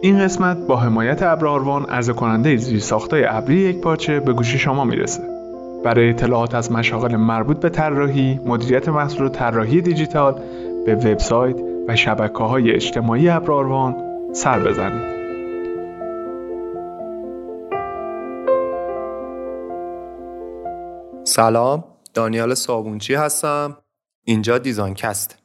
[0.00, 5.22] این قسمت با حمایت ابراروان عرضه کننده زیرساختای ابری یکپارچه به گوش شما می‌رسه.
[5.84, 10.40] برای اطلاعات از مشاغل مربوط به طراحی، مدیریت محصول و طراحی دیجیتال
[10.86, 11.56] به وبسایت
[11.88, 13.96] و شبکه های اجتماعی ابراروان
[14.32, 15.18] سر بزنید.
[21.24, 21.84] سلام
[22.14, 23.76] دانیال صابونچی هستم
[24.24, 25.38] اینجا دیزاین کست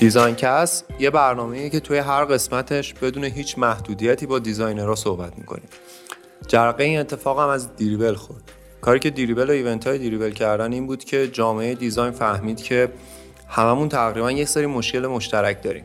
[0.00, 5.68] دیزاینکست یه برنامه‌ایه که توی هر قسمتش بدون هیچ محدودیتی با designer ها صحبت می‌کنیم.
[6.48, 8.42] جرقه این اتفاق هم از Dribbble خورد.
[8.80, 12.92] کاری که Dribbble و event های Dribbble کردن این بود که جامعه design فهمید که
[13.48, 15.84] هممون تقریبا یک سری مشکل مشترک داریم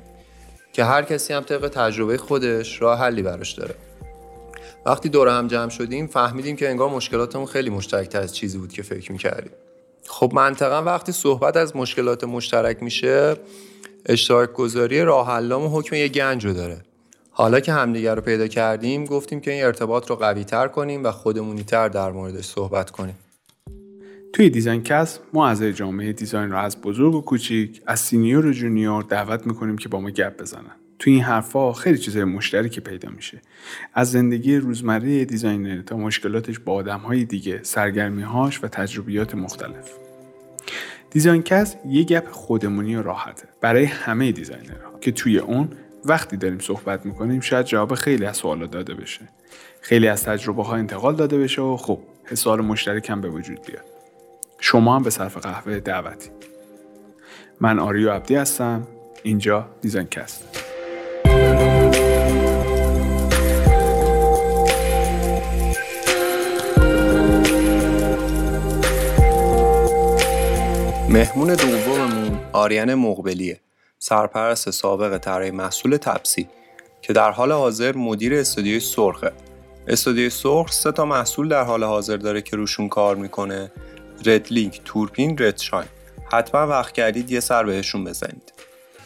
[0.74, 3.76] که هر کسی هم طبق تجربه خودش راه حلی براش داره.
[4.86, 8.84] وقتی دور هم جمع شدیم فهمیدیم که انگار مشکلاتمون خیلی مشترکتر از چیزی بود که
[8.84, 9.54] فکر می‌کردیم.
[10.08, 13.36] خب منطقا وقتی صحبت از مشکلات مشترک میشه
[14.06, 16.82] اشتراک گذاری راه حلام حکم یه گنج رو داره.
[17.32, 21.12] حالا که همدیگر رو پیدا کردیم گفتیم که این ارتباط رو قوی تر کنیم و
[21.12, 23.16] خودمونی تر در موردش صحبت کنیم.
[24.34, 28.52] توی دیزاین کست ما از جامعه design رو از بزرگ و کوچیک از senior و
[28.52, 30.76] junior دعوت می‌کنیم که با ما گپ بزنن.
[31.00, 33.42] توی این حرفها خیلی چیزای مشترکی پیدا میشه.
[33.94, 40.01] از زندگی روزمره designer تا مشکلاتش با آدمهای دیگه سرگرمیهاش و تجربیات مختلف.
[41.12, 43.44] دیزاینکست یه گپ خودمونی و راحته.
[43.62, 45.70] برای همه designer ها که توی اون
[46.06, 49.22] وقتی داریم صحبت می‌کنیم شاید جواب خیلی از سوالات داده بشه.
[49.82, 53.86] خیلی از تجربه ها انتقال داده بشه و خب حسای مشترک هم به وجود بیاد.
[54.60, 56.30] شما هم به صرف قهوه دعوتی.
[57.60, 58.88] من آریو عبدی هستم.
[59.24, 60.51] اینجا دیزاینکست.
[71.12, 73.60] مهمون دوممون آریان مقبلیه
[74.00, 76.48] سرپرست سابق طراحی محصول تپسی
[77.02, 79.32] که در حال حاضر مدیر استودیوی سرخه.
[79.88, 83.72] استودیوی سرخ سه تا محصول در حال حاضر داره که روشون کار می‌کنه.
[84.26, 85.88] رد لینک تورپین رد شاین
[86.32, 88.54] حتما وقت کردید یه سر بهشون بزنید.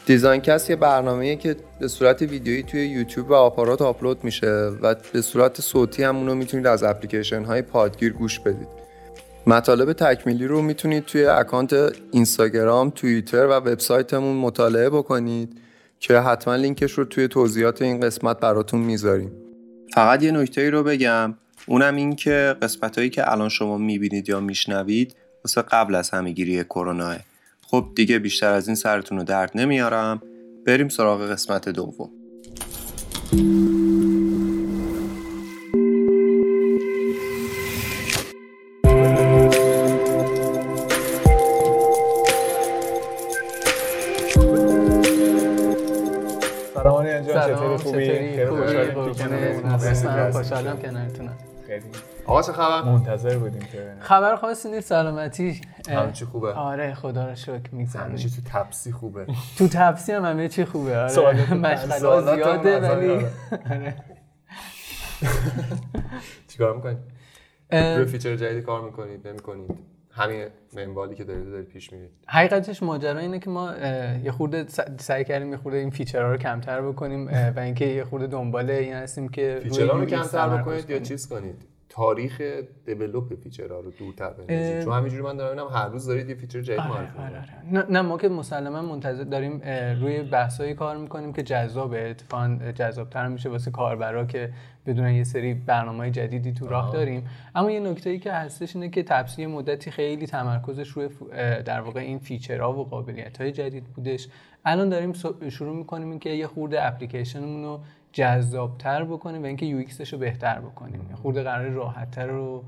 [0.05, 4.47] دیزاین کست یه برنامه‌ایه که به صورت ویدیویی توی یوتیوب و آپارات آپلود میشه
[4.81, 8.84] و به صورت صوتی هم اونو می‌تونید از اپلیکیشن های پادگیر گوش بدید.
[9.47, 11.73] مطالب تکمیلی رو می‌تونید توی اکانت
[12.11, 15.57] اینستاگرام، توییتر و وبسایتمون مطالعه بکنید
[15.99, 19.31] که حتما لینکش رو توی توضیحات این قسمت براتون می‌ذاریم.
[19.93, 21.33] فقط یه نکته ای رو بگم
[21.67, 26.63] اونم این که قسمت هایی که الان شما می‌بینید یا میشنوید واسه قبل از همهگیری
[26.63, 27.15] کرونا.
[27.67, 30.21] خب دیگه بیشتر از این سرتون رو درد نمیارم.
[30.65, 32.09] بریم سراغ قسمت دوم.
[50.31, 51.37] خوشحالم کنارتونم.
[52.25, 55.61] آقا چه خبر؟ منتظر بودیم که خبر خاصی نیست سلامتی.
[55.89, 58.03] همه چی خوبه؟ آره خدا رو شکر میگذره.
[58.03, 59.25] همه چی تو تپسی خوبه.
[59.57, 61.53] تو تپسی هم همه چی خوبه آره.
[61.53, 63.25] مشغله زیاده ولی
[63.69, 63.95] آره.
[66.47, 66.97] چیکار می‌کنید
[67.71, 73.19] روی feature جدید کار می‌کنید نمی‌کنید؟ همین منوالی که دارید دارید پیش میرید حقیقتش ماجرا
[73.19, 73.73] اینه که ما
[74.23, 74.65] یه خورده
[74.97, 78.69] سعی کردیم یه خورده این feature ها رو کمتر بکنیم و اینکه یه خورده دنبال
[78.69, 81.74] این هستیم که feature ها رو کمتر بکنید یا چیز کنید.
[81.95, 82.41] تاریخ
[82.85, 86.35] develop feature ها رو دورتر بندازید چون همینجوری من دارم ببینم هر روز دارید یه
[86.35, 87.71] feature جدید آره، معرفی آره، آره.
[87.71, 89.61] نه, نه ما که مسلما منتظر داریم
[90.01, 94.53] روی بحثایی کار می‌کنیم که جذابه اتفاقا جذابتر میشه واسه کاربرا که
[94.85, 97.27] بدون یه سری برنامه جدیدی تو راه داریم.
[97.55, 101.09] اما یه نکته ای که هستش اینه که تپسی مدتی خیلی تمرکزش روی
[101.65, 104.27] در واقع این feature ها و قابلیت های جدید بودش.
[104.65, 105.13] الان داریم
[105.49, 107.79] شروع می‌کنیم اینکه یه خورده اپلیکیشنمون رو
[108.15, 111.07] جذابتر بکنیم و اینکه UI رو بهتر بکنیم.
[111.09, 112.63] یه خورده قرار راحتتر رو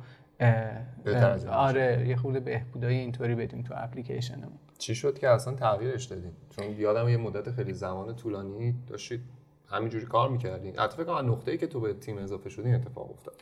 [1.52, 4.60] آره یه خورده بهبودای اینطوری بدیم تو اپلیکیشنمون.
[4.78, 9.22] چی شد که اصلا تغییرش دادیم چون یادم یه مدت خیلی زمان طولانی داشتید
[9.70, 10.80] همینجوری کار می‌کردین.
[10.80, 13.36] حتی فکر کنم نقطه‌ای که تو به تیم اضافه شدین اتفاق افتاد.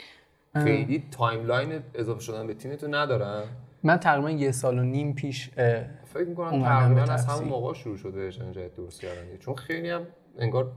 [0.64, 3.44] خیلی timeline اضافه شدن به تیمتون ندارن؟
[3.84, 5.50] من تقریبا یه سال و نیم پیش
[6.06, 9.38] فکر می‌کنم تقریبا از همون موقع شروع شده جدید درست کردن.
[9.40, 10.02] چون خیلی هم
[10.38, 10.72] انگار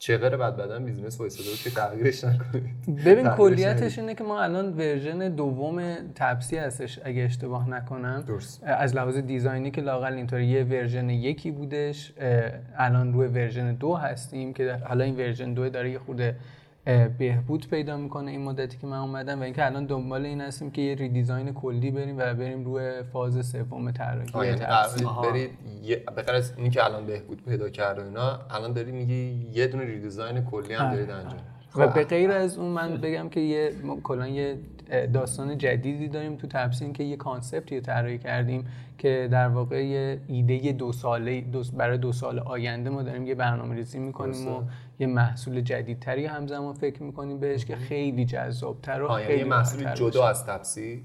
[0.00, 3.04] چقدر بد بدن business وایساده که تغییرش نکنید.
[3.04, 5.82] ببین کلیتش اینه که ما الان version دوم
[6.14, 8.24] تپسی هستش اگه اشتباه نکنم.
[8.26, 8.64] درست.
[8.64, 12.12] از لحاظ design ی که لاقل اینطوری یه version یکی بودش
[12.76, 16.36] الان روی version دو هستیم که حالا این version دو داره یه خورده
[17.18, 20.82] بهبود پیدا می‌کنه این مدتی که من اومدم و اینکه الان دنبال این هستیم که
[20.82, 24.46] یه redesign کلی بریم و بریم روی فاز سوم طراحی.
[24.46, 24.64] یعنی
[25.22, 25.50] برید
[26.16, 29.84] به غیر از اینی که الان بهبود پیدا کرده اینا الان داری میگی یه دونه
[29.84, 31.40] redesign کلی هم دارید انجام
[31.76, 33.72] و به غیر از اون من بگم که یه
[34.02, 34.56] کلا یه
[35.12, 38.66] داستان جدیدی داریم تو تپسی که یه concept ی رو طراحی کردیم
[38.98, 43.34] که در واقع یه ایده دو ساله دو برای دو سال آینده ما داریم یه
[43.34, 44.62] برنامه ریزی می‌کنیم و
[44.98, 50.28] یه محصول جدیدتری همزمان فکر می‌کنیم بهش که خیلی جذابتر و خیلی یه محصول جدا
[50.28, 51.04] از تپسی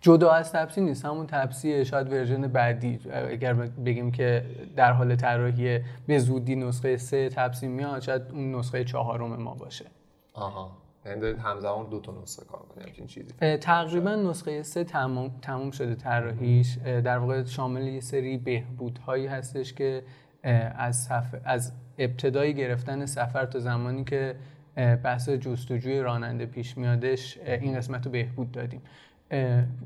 [0.00, 2.98] جدا از تبسی نیست همون تبسی شاید ورژن بعدی.
[3.30, 4.44] اگر بگیم که
[4.76, 9.84] در حال طراحی به زودی نسخه سه تبسی میاد شاید اون نسخه چهارم ما باشه.
[10.34, 10.70] آها.
[11.06, 15.94] یعنی دارید همزمان دو تا نسخه کار کنید چیزی تقریبا نسخه سه تمام تموم شده
[15.94, 16.78] طراحیش.
[16.78, 20.02] در واقع شامل یه سری بهبودهایی هستش که
[20.42, 21.08] از
[21.44, 24.36] از ابتدای گرفتن سفر تا زمانی که
[24.76, 28.82] بحث جستجوی راننده پیش میادش این قسمت رو بهبود دادیم.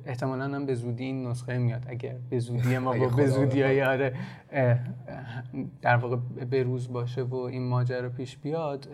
[0.07, 1.85] احتمالا هم به زودی این نسخه میاد.
[1.89, 4.17] اگر به زودی ما با به زودی های آره
[5.83, 6.17] در واقع
[6.51, 8.89] به روز باشه و این ماجرا پیش بیاد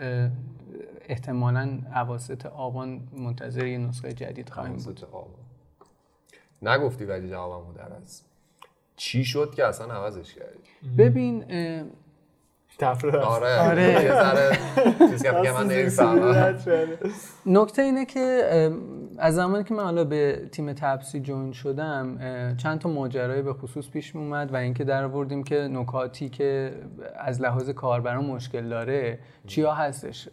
[1.08, 5.04] احتمالا عواسط آبان منتظر یه نسخه جدید خواهیم بود.
[5.12, 5.42] آبان.
[6.62, 8.22] نگفتی ولی جوابمو در از.
[8.96, 10.58] چی شد که اصلا عوضش کردی؟
[10.98, 11.44] ببین
[13.16, 13.60] آره.
[13.60, 14.58] آره.
[17.46, 18.70] نکته اینه که
[19.18, 22.18] از زمانی که من حالا به تیم تپسی جوین شدم
[22.56, 26.74] چند تا ماجرای به خصوص پیش اومد و اینکه در آوردیم که نکاتی که
[27.16, 30.28] از لحاظ کاربران مشکل داره چیا هستش.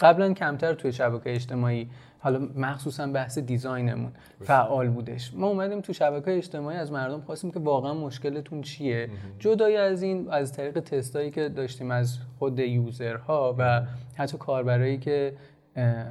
[0.00, 5.34] قبلا کمتر توی شبکه اجتماعی حالا مخصوصا بحث دیزاینمون فعال بودش.
[5.34, 9.08] ما اومدیم تو شبکه اجتماعی از مردم خواستیم که واقعا مشکلتون چیه؟
[9.38, 13.82] جدای از این از طریق تستایی که داشتیم از خود یوزرها و
[14.16, 15.32] حتی کاربرایی که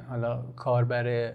[0.09, 1.33] حالا کاربر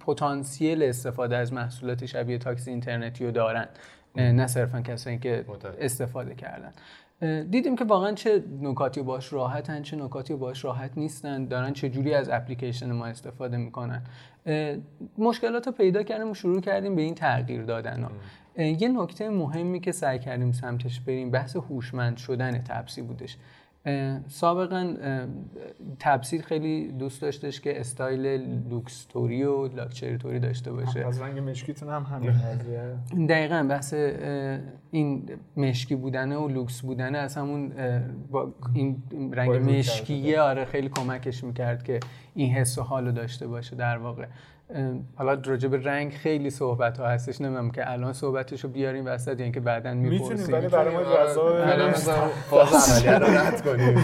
[0.00, 3.68] پتانسیل استفاده از محصولات شبیه تاکسی اینترنتی رو دارن.
[4.16, 5.44] نه صرفا کسایی که
[5.80, 6.72] استفاده کردن.
[7.50, 12.14] دیدیم که واقعا چه نکاتی باش راحتن چه نکاتی باش راحت نیستن دارن چه جوری
[12.14, 14.02] از اپلیکیشن ما استفاده می‌کنن.
[15.18, 18.10] مشکلات رو پیدا کردیم و شروع کردیم به این تغییر دادن ها.
[18.62, 23.36] یه نکته مهمی که سعی کردیم سمتش بریم بحث هوشمند شدن تبسی بودش.
[24.28, 24.94] سابقا
[25.98, 28.26] تپسی خیلی دوست داشتش که استایل
[28.70, 31.06] لوکستوری و لاکچری توری داشته باشه.
[31.06, 32.96] از رنگ مشکیتون هم همین قضیه.
[33.28, 33.94] دقیقا بحث
[34.90, 37.72] این مشکی بودنه و لوکس بودنه از همون
[38.30, 39.02] با این
[39.32, 42.00] رنگ مشکیه آره خیلی کمکش می‌کرد که
[42.34, 44.26] این حس و حالو داشته باشه در واقع.
[45.16, 49.40] حالا راجع به رنگ خیلی صحبت ها هستش نمی‌دونم که الان صحبتش رو بیاریم وسط
[49.40, 50.28] یعنی که بعدا می‌پرسیم.
[50.28, 51.62] می‌تونیم ولی برای ما جذاب رو
[53.38, 53.98] رد کنیم.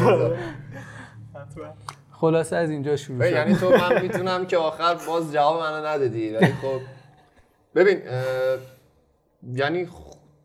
[2.13, 3.33] خلاصه از اینجا شروع شد.
[3.33, 6.81] یعنی تو من می‌تونم که آخر باز جواب منو ندادی ولی خب.
[7.75, 7.99] ببین
[9.55, 9.87] یعنی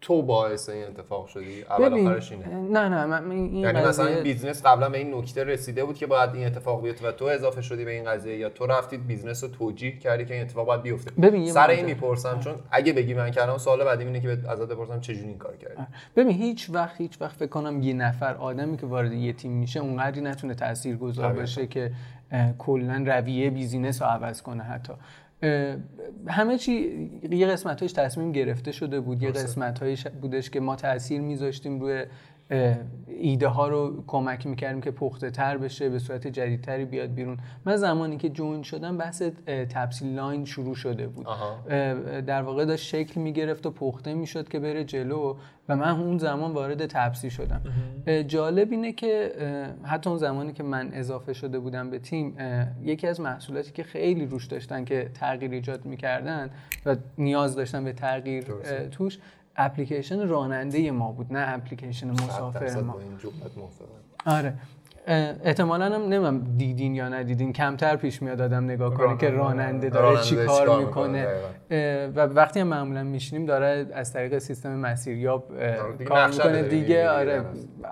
[0.01, 2.48] تو باعث این اتفاق شدی؟ اول آخرش اینه.
[2.48, 6.07] نه نه من این یعنی مثلا این business قبلا به این نکته رسیده بود که
[6.07, 9.44] باید این اتفاق بیفته و تو اضافه شدی به این قضیه یا تو رفتید business
[9.44, 13.13] رو توجیه کردی که این اتفاق باید بیفته؟ ببین سر این می‌پرسم چون اگه بگی
[13.13, 15.81] من کردم سوال بعدی اینه که ازت بپرسم چه این کار کردی؟
[16.16, 19.80] ببین هیچ وقت هیچ وقت فکر کنم یه نفر آدمی که وارد یه تیم میشه
[19.80, 21.92] اونقدری نتونه تاثیرگذار باشه که
[22.57, 24.94] کلا رویه business رو عوض کنه حتی.
[26.28, 26.72] همه چی
[27.32, 29.24] یه قسمتش تصمیم گرفته شده بود.
[29.24, 29.84] یه قسمت
[30.22, 32.06] بودش که ما تاثیر میذاشتیم روی
[33.08, 37.38] ایده ها رو کمک می‌کردیم که پخته تر بشه به صورت جدیدتری بیاد بیرون.
[37.66, 39.22] من زمانی که join شدم بحث
[39.70, 41.28] تپسی لاین شروع شده بود.
[42.26, 45.36] در واقع داشت شکل می‌گرفت و پخته می‌شد که بره جلو
[45.70, 47.62] و من اون زمان وارد تپسی شدم.
[48.28, 49.32] جالب اینه که
[49.84, 52.36] حتی اون زمانی که من اضافه شده بودم به تیم
[52.84, 56.50] یکی از محصولاتی که خیلی روش داشتن که تغییر ایجاد می‌کردن
[56.86, 58.46] و نیاز داشتن به تغییر
[58.92, 59.20] توش
[59.59, 62.95] اپلیکیشن راننده ما بود نه اپلیکیشن مسافر ما.
[64.25, 64.54] آره.
[65.44, 70.21] احتمالا هم نمیم دیدین یا ندیدین کمتر پیش میاد آدم نگاه کنه که راننده داره
[70.21, 71.28] چی کار می‌کنه
[72.16, 75.47] و وقتی هم معمولا میشینیم داره از طریق سیستم مسیریاب
[76.06, 77.09] کار می‌کنه دیگه.
[77.09, 77.42] آره.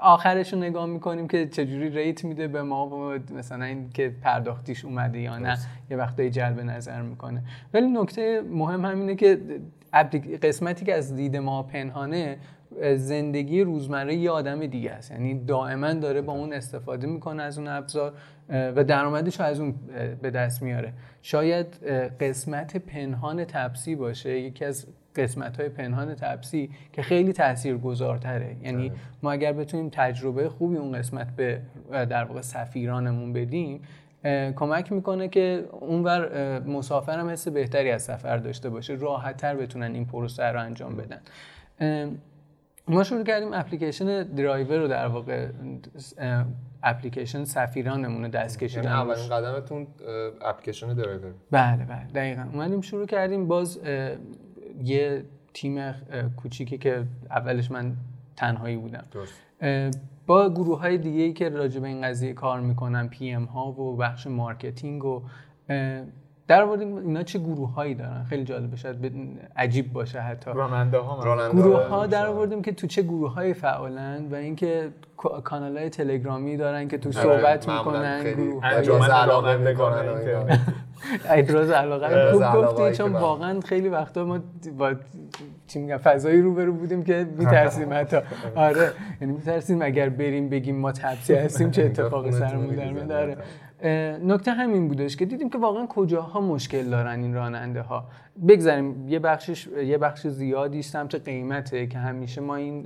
[0.02, 4.86] آخرش رو نگاه می‌کنیم که چجوری ریت میده به ما و مثلا این که پرداختیش
[4.86, 5.58] اومده یا نه.
[5.92, 7.44] یه وقتایی جلب نظر می‌کنه.
[7.74, 9.40] ولی نکته مهم همینه که
[10.42, 12.38] قسمتی که از دید ما پنهانه
[12.96, 15.12] زندگی روزمره یه آدم دیگه است.
[15.12, 18.14] یعنی دائما داره با اون استفاده می‌کنه از اون ابزار
[18.50, 19.76] و درآمدش از اون
[20.22, 20.94] به دست میاره.
[21.22, 21.68] شاید
[22.20, 24.40] قسمت پنهان تپسی باشه.
[24.40, 28.92] یکی از قسمت های پنهان تپسی که خیلی تأثیر گذارتره یعنی
[29.24, 33.82] ما اگر بتونیم تجربه خوبی اون قسمت به در واقع سفیرانمون بدیم
[34.56, 39.94] کمک می‌کنه که اونور مسافر هم حس بهتری از سفر داشته باشه راحت تر بتونن
[39.94, 41.22] این پروسه رو انجام بدن.
[42.88, 45.48] ما شروع کردیم اپلیکیشن درایور رو در واقع
[46.84, 48.84] اپلیکیشن سفیرانمون رو دست کشیدن.
[48.84, 49.88] یعنی اولین قدمتون
[50.42, 51.34] اپلیکیشن درایور.
[51.52, 52.46] بله بله دقیقا.
[52.54, 53.80] اومدیم شروع کردیم باز
[54.84, 55.92] یه تیم
[56.38, 57.94] کوچیکی که اولش من
[58.36, 59.04] تنهایی بودم.
[60.28, 63.96] با گروه های دیگه ای که راجع به این قضیه کار می‌کنن PM ها و
[63.96, 65.22] بخش marketing و
[66.48, 69.14] در مورد اینا چه گروه هایی دارن؟ خیلی جالب شاید
[69.56, 70.52] عجیب باشه حتی.
[70.54, 74.90] راننده ها گروه ها در آوردیم که تو چه گروه های فعالن و اینکه
[75.44, 79.14] کانال های تلگرامی دارن که تو آره، صحبت می‌کنن گروه اجازه
[81.30, 84.40] ادراز علاقه خوب گفتی چون واقعا خیلی وقتا ما
[84.78, 84.94] با
[85.68, 88.18] چی میگم فضایی روبرو بودیم که میترسیم حتی.
[88.56, 93.44] آره یعنی میترسیم اگر بریم بگیم ما تبسی هستیم چه اتفاقی سرمون در میاد.
[94.24, 98.06] نکته همین بودش که دیدیم که واقعا کجاها مشکل دارن این راننده ها
[98.48, 102.86] بگذاریم یه بخشش یه بخش زیادی سمت قیمته که همیشه ما این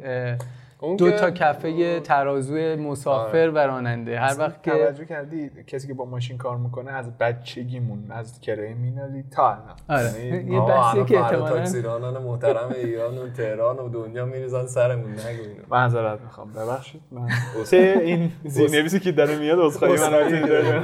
[0.97, 4.19] دو تا کفه ترازو مسافر و راننده.
[4.19, 8.73] هر وقت که توجه کردی کسی که با ماشین کار می‌کنه از بچگیمون از کرایه
[8.73, 9.75] مینالی تا الان.
[9.89, 10.45] آره.
[10.50, 15.11] یه بحثی که احتمالاً تاکسیرانان محترم ایران و تهران و دنیا میریزن سرمون.
[15.11, 15.63] نگو اینو.
[15.71, 16.53] معذرت می‌خوام.
[16.53, 17.01] ببخشید.
[17.11, 17.27] من
[17.69, 20.83] چه این زینویسی که داره میاد عذرخواهی من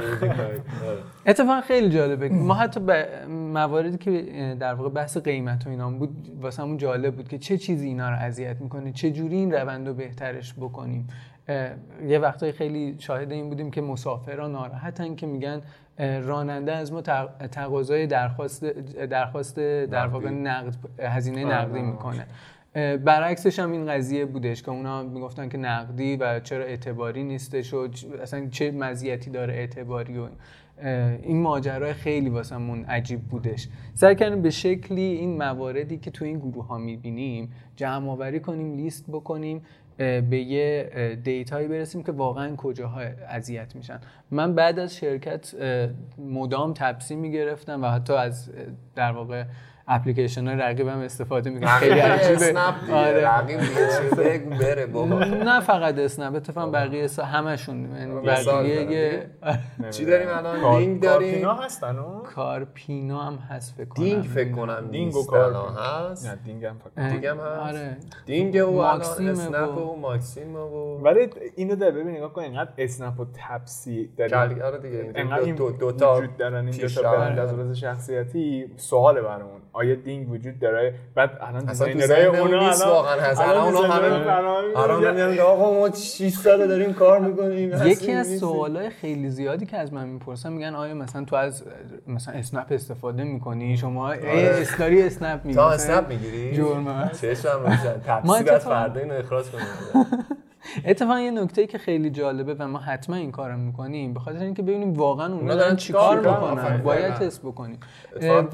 [1.26, 2.28] اتفاقا خیلی جالبه.
[2.28, 2.80] ما حتی
[3.28, 7.86] مواردی که در واقع بحث قیمت و اینا بود واسه جالب بود که چه چیزی
[7.86, 11.08] اینا رو اذیت می‌کنه چه جوری این روند رو بهترش بکنیم.
[12.06, 15.62] یه وقتای خیلی شاهد این بودیم که مسافران ناراحتن که میگن
[15.98, 17.00] راننده از ما
[17.50, 18.64] تقاضای درخواست
[19.10, 22.26] درخواست در واقع نقد هزینه نقدی می‌کنه.
[22.96, 27.88] برعکسش هم این قضیه بودش که اونا می‌گفتن که نقدی و چرا اعتباری نیستش و
[28.22, 30.28] اصلا چه مزیتی داره اعتباری و
[31.22, 33.68] این ماجرای خیلی واسمون عجیب بودش.
[33.94, 38.76] سعی کردیم به شکلی این مواردی که تو این گروه ها می‌بینیم جمع آوری کنیم
[38.76, 39.62] لیست بکنیم
[39.98, 40.90] به یه
[41.24, 44.00] data یی برسیم که واقعا کجاها اذیت میشن.
[44.30, 45.54] من بعد از شرکت
[46.18, 48.50] مدام تپسی می‌گرفتم و حتی از
[48.94, 49.44] در واقع
[49.88, 52.60] اپلیکیشن های رقیب هم استفاده می‌کنم خیلی عجیبه.
[52.92, 53.26] آره.
[53.26, 53.60] رقیب
[54.58, 55.18] بره بابا.
[55.18, 57.96] نه فقط اسنپ اتفاقا بقیه همشون.
[57.96, 59.30] یعنی بقیه
[59.90, 61.28] چی داریم الان؟ دینگ داریم.
[61.30, 61.96] کارپینا هستن
[62.34, 64.04] کارپینا هم هست فکر کنم.
[64.04, 65.36] دینگ فکر کنم دینگ و
[65.78, 66.26] هست.
[66.26, 67.76] نه دینگ هم فکر دینگ هم هست.
[67.76, 67.96] آره.
[68.26, 73.20] دینگ و الان اسنپ و ماکسیم و ولی اینو در ببین نگاه کن اینقدر اسنپ
[73.20, 74.62] و تپسی داریم.
[74.62, 78.70] آره دیگه اینقدر دو تا وجود دارن این دو تا برند از شخصیتی.
[78.76, 79.60] سوال برامون.
[79.78, 83.40] آیا دینگ وجود داره؟ بعد الان designer ای اونا الان واقعا هست.
[83.40, 84.26] الان اونا همه
[84.76, 87.86] الان میگن آقا ما 6 سال داریم کار می‌کنیم.
[87.86, 91.64] یکی از سوالای خیلی زیادی که از من می‌پرسن میگن آیا مثلا تو از
[92.06, 98.00] مثلا اسنپ استفاده می‌کنی؟ شما استوری اسنپ می‌گیری تا اسنپ می‌گیری؟ جرمه چشم روشن.
[98.06, 99.64] تفسیر از فردا اینو اخراج کنیم.
[100.84, 104.62] اتفاقا یه نکته که خیلی جالبه و ما حتما این کارو می‌کنیم به خاطر اینکه
[104.62, 107.78] ببینیم واقعا اونا دارن چیکار می‌کنن؟ باید تست بکنیم.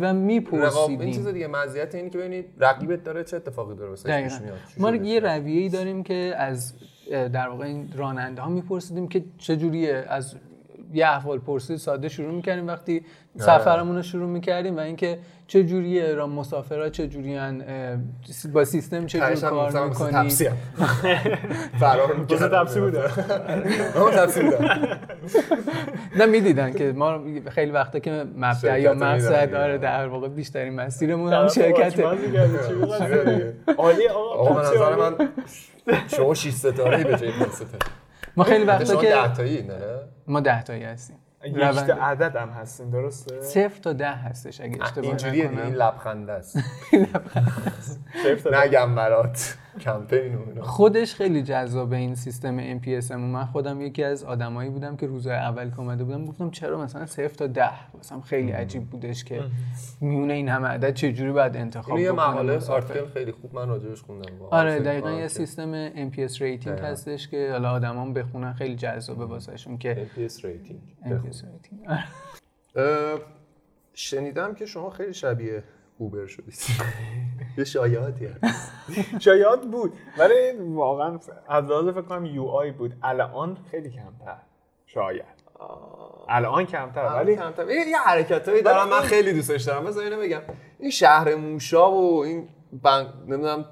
[0.01, 1.01] و میپرسیدیم.
[1.01, 4.31] این چیز دیگه مزیت اینه که ببینید رقیبت داره چه اتفاقی داره واسه
[4.79, 6.75] ما یه رویه‌ای داریم که از
[7.11, 10.37] در واقع این راننده ها میپرسیدیم که چجوریه از
[10.95, 12.67] یه احوال پرسی ساده شروع می‌کردیم.
[12.67, 13.05] وقتی
[13.39, 17.65] سفرمون رو شروع می‌کردیم و اینکه چه جوریه را مسافرها چه جوریان
[18.53, 20.31] با سیستم چه جور کار می‌کنی؟
[21.81, 23.03] فرار می‌کنه تپسی بوده.
[23.99, 24.59] ما تپسی بوده.
[26.19, 27.21] نه می‌دیدن که ما
[27.51, 32.01] خیلی وقتا که مبدا یا مقصد داره در واقع بیشترین مسیرمون هم شرکت
[33.79, 35.29] عالی آقا به نظر من
[36.17, 38.04] شما 6 ستاره به جای 5 ستاره.
[38.37, 39.75] ما خیلی وقتا که 10 تایی نه؟
[40.27, 41.57] ما 10 تایی هستیم یک
[41.91, 46.59] عدد هم هستیم درسته؟ صفر تا ده هستش اگه اشتباه اینجوریه این لبخنده است.
[48.65, 54.97] نگم برات کمپین خودش خیلی جذابه این سیستم NPS من خودم یکی از آدمایی بودم
[54.97, 58.91] که روزهای اول که اومده بودم گفتم چرا مثلا صفر تا ده؟ مثلا خیلی عجیب
[58.91, 59.45] بودش که
[60.01, 64.33] میونه این همه عدد چجوری باید انتخاب یه مقاله article خیلی خوب من راجعش خوندم.
[64.51, 70.01] آره دقیقاً یه سیستم NPS rating هستش که حالا آدما بخونن خیلی جذابه واسهشون که
[70.01, 70.81] NPS rating
[73.95, 75.63] شنیدم که شما خیلی شبیه
[75.99, 76.55] اوبر شدید.
[77.59, 78.73] یه شایعاتی هست
[79.25, 79.93] شایعات بود.
[80.19, 81.19] ولی واقعا
[81.49, 82.95] از لحاظ فکر کنم UI بود.
[83.03, 84.37] الان خیلی کمتر.
[84.87, 85.25] شاید.
[86.29, 87.05] الان کمتر.
[87.15, 87.71] ولی کمتر.
[87.71, 88.89] یه حرکتایی دارم.
[88.89, 89.85] من خیلی دوستش دارم.
[89.85, 90.41] مثلا اینو بگم.
[90.79, 92.49] این شهر موشا و این
[92.83, 93.65] بنگ نمی‌دونم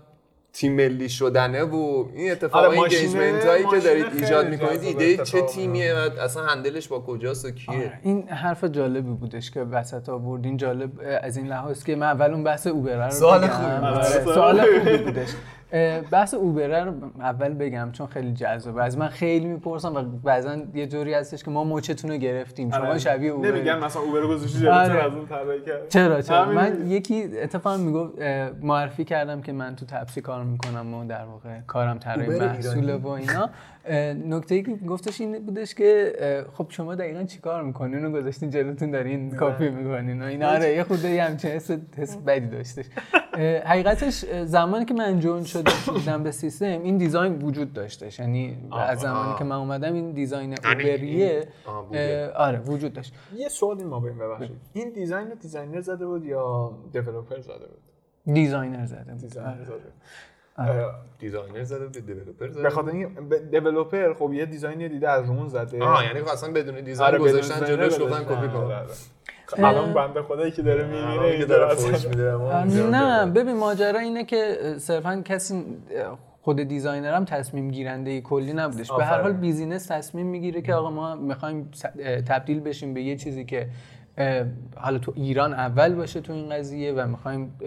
[0.53, 4.83] تیم ملی شدنه و این اتفاق آره، این ماشینه- انگیجمنت هایی که دارید ایجاد می‌کنید
[4.83, 9.51] ایده چه تیمیه و اصلا هندلش با کجاست و کیه آره، این حرف جالبی بودش
[9.51, 10.91] که وسط آوردین جالب
[11.23, 13.47] از این لحاظ که من اول اون بحث اوبره رو سوال.
[13.47, 13.73] خوبی.
[13.87, 15.29] آره، سوال خوبی بودش
[16.11, 18.83] بحث اوبره رو اول بگم چون خیلی جذابه.
[18.83, 22.71] از من خیلی می‌پرسم و بعضا یه جوری هستش که ما مچتون رو گرفتیم.
[22.71, 22.99] شما آره.
[22.99, 25.05] شبیه اوبر نمیگن مثلا اوبر گذاشتی جلوتر آره.
[25.05, 26.53] از اون کرد چرا چرا.
[26.53, 28.23] من یکی اتفاقا می‌گفت
[28.63, 32.97] معرفی کردم که من تو تپسی کار می‌کنم و در واقع کارم طراحی اوبر محصوله
[32.97, 33.51] و اینا.
[34.29, 36.15] نکته ای که گفتش این بودش که
[36.55, 40.75] خب شما دقیقا چیکار می‌کنین و گذاشتین جلوتون دارین کپی می‌کنین و اینا آره.
[40.75, 42.85] یه خورده یه همچین حس حس بدی داشتش.
[43.65, 48.19] حقیقتش زمانی که من join شده بودم به سیستم این design وجود داشتش.
[48.19, 49.39] یعنی از زمانی.
[49.39, 51.49] که من اومدم این design یعنی اوبریه
[52.37, 53.15] آره وجود داشت.
[53.37, 54.57] یه سوال این ما بین ببخشید.
[54.73, 59.21] این design رو designer زده بود یا developer زده بود؟ designer زده بود.
[59.21, 59.65] designer آره.
[59.65, 59.93] زده بود.
[61.19, 62.63] designer زده به developer زده.
[62.63, 63.09] به خاطر این
[63.51, 65.85] developer خب یه design ی دیده از رومون زده.
[65.85, 68.25] آه یعنی اصلا بدون design آره، گذاشتن جلوش گفتن.
[68.25, 68.57] کپی کن.
[68.57, 68.89] آره، آره.
[69.59, 72.37] الان بنده خدایی که داره آره، میمیره که داره فوش میده.
[72.91, 75.65] نه ببین ماجرا اینه که صرفا کسی
[76.43, 78.93] خود designer هم تصمیم گیرنده کلی نبودش.
[78.93, 79.33] به هر حال.
[79.33, 81.71] business تصمیم می‌گیره که آقا ما می‌خوایم
[82.27, 83.69] تبدیل بشیم به یه چیزی که
[84.77, 87.59] حالا تو ایران اول باشه تو این قضیه و می‌خوایم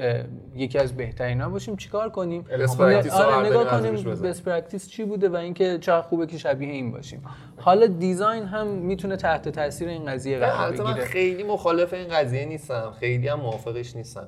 [0.56, 2.96] یکی از بهترینا باشیم چیکار کنیم؟ رو آره
[3.34, 4.04] اول نگاه کنیم.
[4.04, 7.24] best practice چی بوده و اینکه چقدر خوبه که شبیه این باشیم.
[7.58, 11.06] حالا design هم می‌تونه تحت تاثیر این قضیه قرار البته من بگیره.
[11.06, 12.94] خیلی مخالف این قضیه نیستم.
[13.00, 14.28] خیلی هم موافقش نیستم.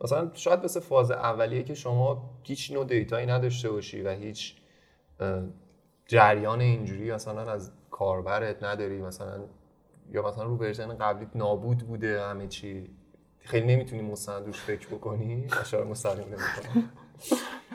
[0.00, 4.56] مثلا شاید مثل فاز اولیه که شما هیچ نوع data یی نداشته باشی و هیچ
[6.06, 9.40] جریان اینجوری مثلا از کاربرت نداری مثلا
[10.12, 12.90] یا مثلا رو version قبلی نابود بوده همه چی.
[13.38, 15.46] خیلی نمی‌تونی مستند روش فکر بکنی.
[15.60, 16.90] اشاره مستقیم نمی‌کنم.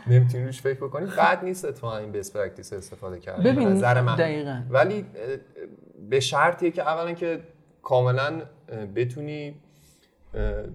[0.07, 1.11] نمی‌تونی روش فکر بکنی.
[1.17, 3.43] بد نیست اتفاقا این best practice استفاده کردن.
[3.43, 4.15] به ببین، نظر من.
[4.15, 4.61] دقیقاً.
[4.69, 5.05] ولی
[6.09, 7.43] به شرطیه که اولا که
[7.83, 8.41] کاملا
[8.95, 9.61] بتونی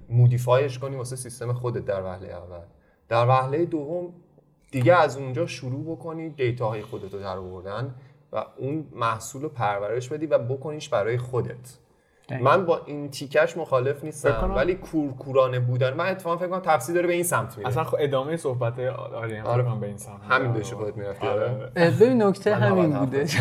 [0.08, 2.64] modify ش کنی واسه سیستم خودت در وهله اول.
[3.08, 4.12] در وهله دوم
[4.70, 7.94] دیگه از اونجا شروع بکنی data های خودت رو در آوردن.
[8.32, 11.78] و اون محصول رو پرورش بدی و بکنیش برای خودت
[12.28, 12.44] دقیقاً.
[12.44, 17.06] من با این تیکش مخالف نیستم ولی کورکورانه بودن من اتفاقا فکر کنم تفسیر داره
[17.06, 19.64] به این سمت میره اصلا خب ادامه صحبت آریان آره.
[19.68, 19.80] آره.
[19.80, 20.52] به این سمت همین.
[20.52, 21.50] داشتی خودت می‌رفتی آره.
[21.50, 23.26] آره ببین نکته همین بوده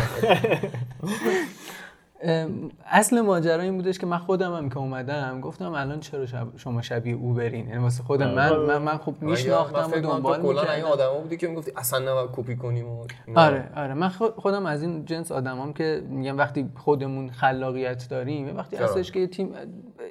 [2.86, 6.82] اصل ماجرا این بودش که من خودم هم که اومدم گفتم الان چرا شب شما
[6.82, 10.84] شبیه اوبرین یعنی واسه خودم من من, من خب من میشناختم و دنبال کلا این
[10.84, 13.06] آدما بودی که می‌گفتی اصلا نباید کپی کنیم و.
[13.36, 13.94] آره آره.
[13.94, 19.12] من خود- خودم از این جنس آدمام که میگم وقتی خودمون خلاقیت داریم وقتی؟ هستش
[19.12, 19.50] که تیم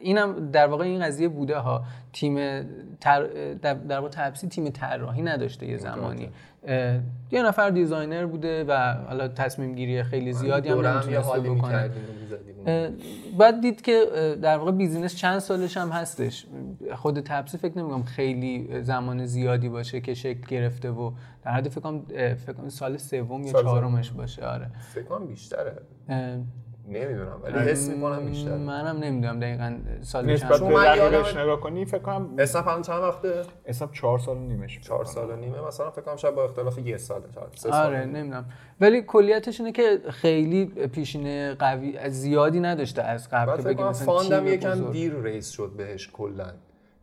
[0.01, 1.83] اینم در واقع این قضیه بوده ها.
[2.15, 2.63] تیم
[3.01, 3.27] تر
[3.61, 6.29] در واقع تپسی تیم طراحی نداشته یه زمانی.
[7.31, 11.89] یه نفر designer بوده و حالا تصمیم گیری خیلی زیادی هم نمی‌تونسته حالی بکنه.
[13.37, 14.05] بعد دید که
[14.41, 16.45] در واقع business چند سالش هم هستش.
[16.95, 21.11] خود تپسی فکر نمی‌کنم خیلی زمان زیادی باشه که شکل گرفته و
[21.45, 22.01] در حد فکر کنم
[22.35, 24.45] فکر سال سوم یا چهارمش باشه.
[24.45, 24.71] آره.
[24.93, 25.81] فکر کنم بیشتره.
[26.87, 32.01] نمی‌دونم ولی حس می‌کنم بیشتره منم نمی‌دونم دقیقا سال نسبت به یادمه- نگاه کنی فکر
[32.01, 35.91] کنم اسنپ الان چند وقته؟ اسنپ چهار سال و نیمش چهار سال و نیمه مثلا
[35.91, 37.21] فکر کنم شاید با اختلاف یه سال
[37.55, 37.85] سه سال.
[37.85, 38.45] آره نمی‌دونم.
[38.81, 44.05] ولی کلیتش اینه که خیلی پیشینه قوی زیادی نداشته از قبل که فکر بگیم مثلا
[44.17, 44.91] fund م یکم.
[44.91, 46.47] دیر raise شد بهش کلا.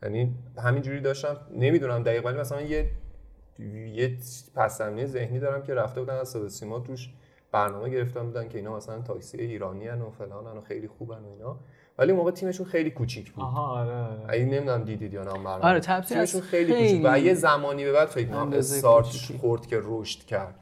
[0.03, 2.90] یعنی همینجوری داشتم نمی‌دونم دقیقا ولی مثلا یه
[3.95, 4.16] یه
[4.55, 7.09] پس زمینه ذهنی دارم که رفته بودن از صدا سیما توش
[7.52, 11.28] برنامه گرفتن بودن که اینا مثلا تاکسی ایرانی ان و فلان و خیلی خوبن و
[11.28, 11.56] اینا.
[11.98, 13.44] ولی موقع تیمشون خیلی کوچیک بود.
[13.44, 14.44] آها آره آره.
[14.44, 15.64] نمی‌دونم دیدید یا نه برنامه.
[15.64, 19.06] آره، تیمشون خیلی, خیلی کوچیک و یه زمانی به بعد فکر کنم استارت.
[19.40, 20.54] خورد که رشد کرد.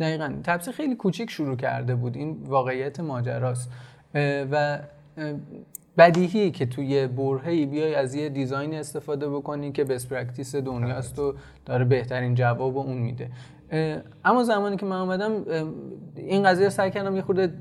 [0.00, 0.34] دقیقا.
[0.44, 2.16] تپسی خیلی کوچیک شروع کرده بود.
[2.16, 3.70] این واقعیت ماجراست.
[4.50, 4.78] و
[5.98, 11.34] بدیهی که توی برهه‌ای بیای از یه design استفاده بکنی که best practice دنیاست و
[11.64, 13.30] داره بهترین جواب اون میده.
[14.24, 15.32] اما زمانی که من اومدم
[16.16, 17.52] این قضیه رو سعی کردم یه خورده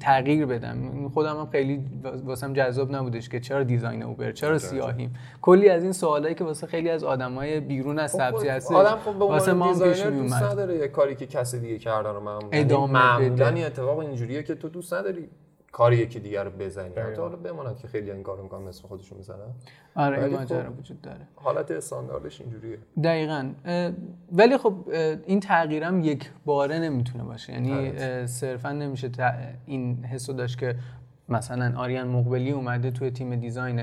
[0.00, 1.08] تغییر بدم.
[1.08, 1.84] خودم هم خیلی
[2.24, 5.14] واسم جذاب نبودش که چرا design اوبر چرا سیاهیم.
[5.42, 9.12] کلی از این سوالایی که واسه خیلی از آدمای بیرون از تپسی هست آدم خب
[9.12, 10.44] به واسه ما پیش designer دوست میومد.
[10.44, 12.48] نداره یه کاری که کسی دیگه کرده رو معمولا.
[12.52, 13.48] یعنی ادامه معمولا.
[13.48, 15.28] این اتفاق اینجوریه که تو دوست نداری.
[15.72, 16.88] کاری یکی دیگر رو بزنی.
[16.88, 19.38] حتی حالا بماند که خیلی این کارو می‌کنن اسم خودشون می‌زنن
[19.94, 21.20] آره این ولی ماجرا خب- وجود داره.
[21.36, 22.78] حالت استانداردش اینجوریه.
[23.04, 23.50] دقیقا.
[24.32, 24.74] ولی خب
[25.26, 27.52] این تغییرم یک باره نمی‌تونه باشه.
[27.52, 29.10] یعنی صرفا نمیشه
[29.66, 30.74] این حسو داشت که
[31.28, 33.82] مثلا آریان مقبلی اومده توی تیم دیزاین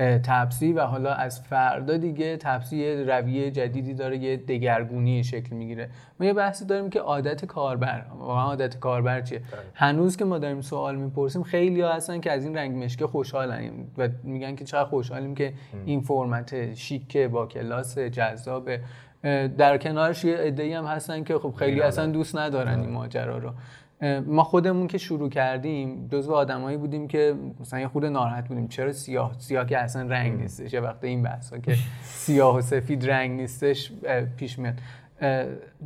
[0.00, 5.56] اه، تپسی و حالا از فردا دیگه تپسی یه رویه جدیدی داره یه دگرگونی شکل
[5.56, 5.88] می‌گیره.
[6.20, 9.40] ما یه بحثی داریم که عادت کاربر واقعا عادت کاربر چیه؟
[9.74, 13.70] هنوز که ما داریم سوال می‌پرسیم خیلی ها هستن که از این رنگ مشکی خوشحالن
[13.98, 15.52] و میگن که چقدر خوشحالیم که
[15.86, 18.70] این فرمت شیک با کلاس جذاب.
[19.58, 23.50] در کنارش یه عده‌ای هم هستن که خب خیلی اصلا دوست ندارن این ماجرا رو.
[24.26, 28.68] ما خودمون که شروع کردیم جزو آدمایی بودیم که مثلا یه خود ناراحت بودیم.
[28.68, 30.72] چرا سیاه؟ سیاه که اصلا رنگ نیستش.
[30.72, 33.92] یه وقت این بحثا که سیاه و سفید رنگ نیستش
[34.36, 34.74] پیش میاد.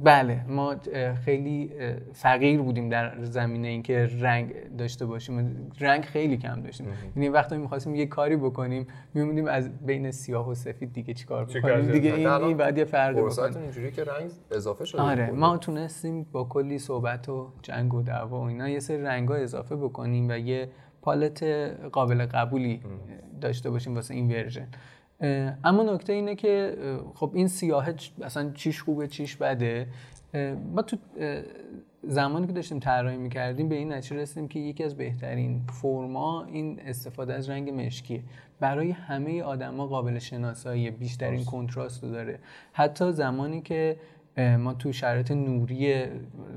[0.05, 0.77] بله ما
[1.25, 1.71] خیلی
[2.13, 5.71] فقیر بودیم در زمینه اینکه رنگ داشته باشیم.
[5.81, 6.87] رنگ خیلی کم داشتیم.
[7.17, 11.93] یعنی وقتی می‌خواستیم یه کاری بکنیم میمونیم از بین سیاه و سفید دیگه چیکار بکنیم؟
[11.93, 16.27] دیگه این, این بعد یه فرق بکنیم اینجوری که رنگ اضافه شده آره ما تونستیم
[16.33, 20.39] با کلی صحبت و جنگ و دعوا و اینا یه سری رنگا اضافه بکنیم و
[20.39, 20.69] یه
[21.03, 21.43] پالت
[21.93, 22.81] قابل قبولی
[23.41, 24.69] داشته باشیم واسه این ورژن.
[25.65, 26.77] اما نکته اینه که
[27.15, 27.89] خب این سیاه
[28.23, 29.87] اصلا چیش خوبه چیش بده؟
[30.75, 30.97] ما تو
[32.03, 36.81] زمانی که داشتیم طراحی می‌کردیم به این نتیجه رسیدیم که یکی از بهترین فرما این
[36.87, 38.23] استفاده از رنگ مشکیه
[38.61, 42.39] برای همه آدما قابل شناسایی بیشترین کنتراست رو داره.
[42.73, 43.97] حتی زمانی که
[44.59, 46.05] ما تو شرایط نوری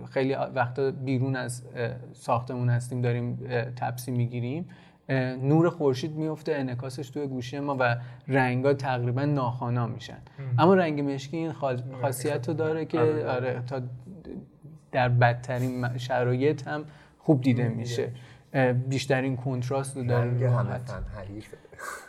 [0.10, 1.64] خیلی وقتا بیرون از
[2.14, 3.36] ساختمون هستیم داریم
[3.76, 4.70] تپسی می‌گیریم
[5.42, 10.18] نور خورشید میفته انعکاسش توی گوشی ما و رنگا تقریبا ناخوانا میشن.
[10.58, 11.52] اما رنگ مشکی این
[12.02, 13.82] خاصیت رو داره که آره, آره، تا
[14.92, 16.86] در بدترین شرایط هم
[17.18, 18.12] خوب دیده میشه.
[18.90, 20.44] بیشترین کنتراست رو داره رنگ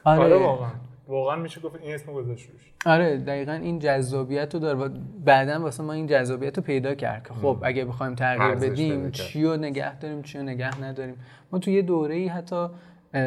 [0.04, 0.24] آره.
[0.24, 0.70] آره واقعا.
[1.08, 2.48] واقعا میشه گفت این اسم گذاشت
[2.86, 4.88] آره دقیقا این جذابیت رو داره و
[5.24, 9.44] بعدا واسه ما این جذابیت رو پیدا کرد که خب اگه بخوایم تغییر بدیم چی
[9.44, 11.16] رو نگه داریم چی رو نگه نداریم.
[11.52, 12.68] ما تو یه دوره ای حتی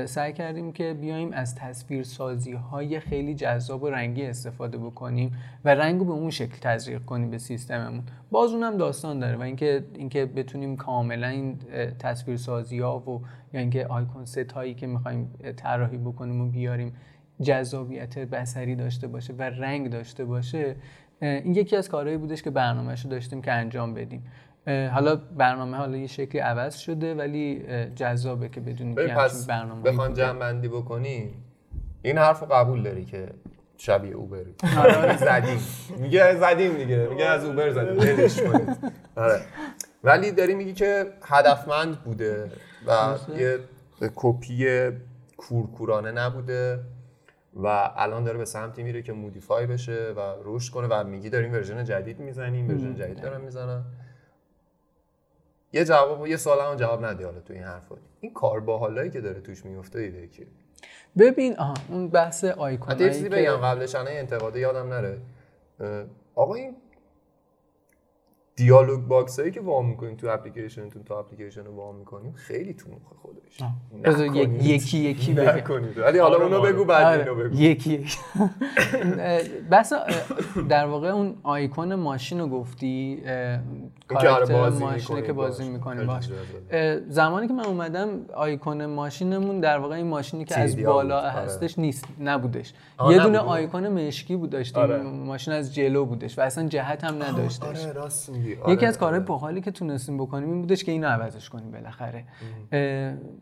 [0.06, 5.76] سعی کردیم که بیایم از تصویر سازی های خیلی جذاب و رنگی استفاده بکنیم و
[5.76, 8.04] رنگ رو به اون شکل تزریق کنیم به سیستممون.
[8.32, 11.60] باز اونم داستان داره و اینکه اینکه بتونیم کاملا این
[12.00, 13.22] تصویر سازی ها و
[13.54, 16.94] یا اینکه آیکون ست هایی که می‌خوایم طراحی بکنیم و بیاریم
[17.41, 20.76] جذابیت بصری داشته باشه و رنگ داشته باشه
[21.22, 24.24] این یکی از کارهایی بودش که برنامهش رو داشتیم که انجام بدیم.
[24.67, 27.63] حالا برنامه حالا یه شکلی عوض شده ولی
[27.95, 31.34] جذابه که بدونی که پس برنامه بخوان جمع بندی بکنی
[32.02, 33.30] این حرف قبول داری که
[33.78, 35.17] شبیه اوبری آره.
[35.17, 35.60] زدیم.
[35.97, 37.08] میگه زدیم دیگه.
[37.10, 37.93] میگه از اوبر زدیم.
[37.93, 38.39] دلش
[39.15, 39.41] آره.
[40.04, 42.52] ولی داری میگی که هدفمند بوده
[42.88, 43.60] و یه
[44.15, 44.89] کپی
[45.38, 46.80] کورکورانه نبوده
[47.56, 51.54] و الان داره به سمتی میره که modify بشه و رشد کنه و میگی داریم
[51.54, 53.84] version جدید می‌زنیم version جدید دارن می‌زنن.
[55.74, 57.96] یه جواب یه سوال هم جواب ندی حالا تو این حرفا.
[58.20, 60.48] این کار باحالایی که داره توش میفته ایده که
[61.18, 65.18] ببین آها اون بحث آیکون که بگم قبلش انتقاده یادم نره.
[66.36, 66.76] آقا این
[68.56, 72.90] dialog box هایی که وا می‌کنین تو اپلیکیشنتون تو اپلیکیشن رو وا می‌کنیم خیلی تو
[72.90, 73.62] مخ خودش.
[74.62, 75.98] یکی یکی نکنید.
[75.98, 77.56] ولی حالا اونو آره، بگو بعد آره، اینو بگو.
[77.56, 78.18] یکی یکی.
[79.72, 79.94] بس
[80.70, 83.24] در واقع اون آیکون ماشین رو گفتی
[84.08, 86.30] کاراکتر ماشینه که بازی می‌کنیم باش
[87.08, 91.30] زمانی که من اومدم آیکون ماشینمون در واقع این ماشینی که از بالا آره.
[91.30, 92.74] هستش نیست نبودش.
[93.10, 95.02] یه دونه آیکون مشکی بود داشتیم.
[95.02, 97.88] ماشین از جلو بودش و اصلا جهت هم نداشتش.
[98.63, 102.23] آره، یکی از کارهای باحالی که تونستیم بکنیم این بودش که اینو عوضش کنیم بالاخره.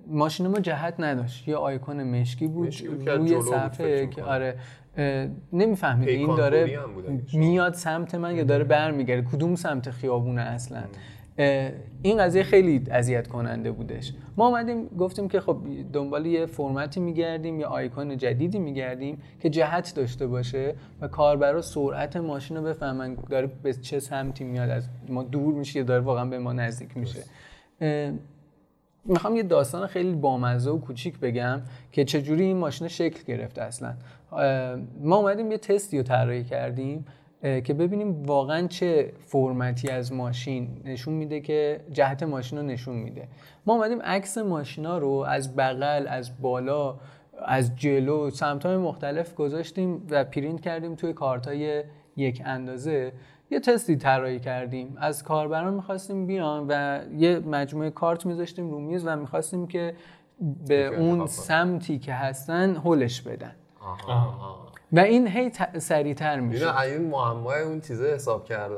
[0.08, 1.48] ماشین ما جهت نداشت.
[1.48, 2.76] یه آیکون مشکی بود
[3.08, 4.56] روی صفحه که آره
[5.54, 6.10] نمی‌فهمید.
[6.10, 6.80] این داره
[7.34, 9.28] میاد سمت من یا داره برمیگرده.
[9.32, 10.84] کدوم سمت خیابونه اصلا؟
[12.02, 14.14] این قضیه خیلی اذیت کننده بودش.
[14.38, 15.58] ما اومدیم گفتیم که خب
[15.94, 22.18] دنبال یه فرمتی میگردیم یا آیکون جدیدی میگردیم که جهت داشته باشه و کاربرا سرعت
[22.18, 26.26] ماشین رو بفهمن داره به چه سمتی میاد از ما دور میشه یا داره واقعا
[26.26, 27.24] به ما نزدیک میشه.
[29.06, 33.94] می‌خوام یه داستان خیلی بامزه و کوچیک بگم که چجوری این ماشین شکل گرفته اصلا.
[35.02, 37.06] ما اومدیم یه تستی رو طراحی کردیم.
[37.42, 43.28] که ببینیم واقعا چه فرمتی از ماشین نشون میده که جهت ماشین رو نشون میده.
[43.66, 46.96] ما اومدیم عکس ماشینا رو از بغل از بالا
[47.46, 51.84] از جلو سمت های مختلف گذاشتیم و پرینت کردیم توی کارت های
[52.18, 53.12] یک اندازه.
[53.52, 54.98] یه تستی طراحی کردیم.
[55.00, 59.94] از کاربران می‌خواستیم بیان و یه مجموعه کارت میذاشتیم رو میز و می‌خواستیم که
[60.68, 63.56] به اون سمتی که هستن هولش بدن.
[64.92, 65.80] و این هی ت...
[65.80, 66.68] سریعتر میشه.
[66.68, 68.76] اینا این معمای اون چیزه حساب کرده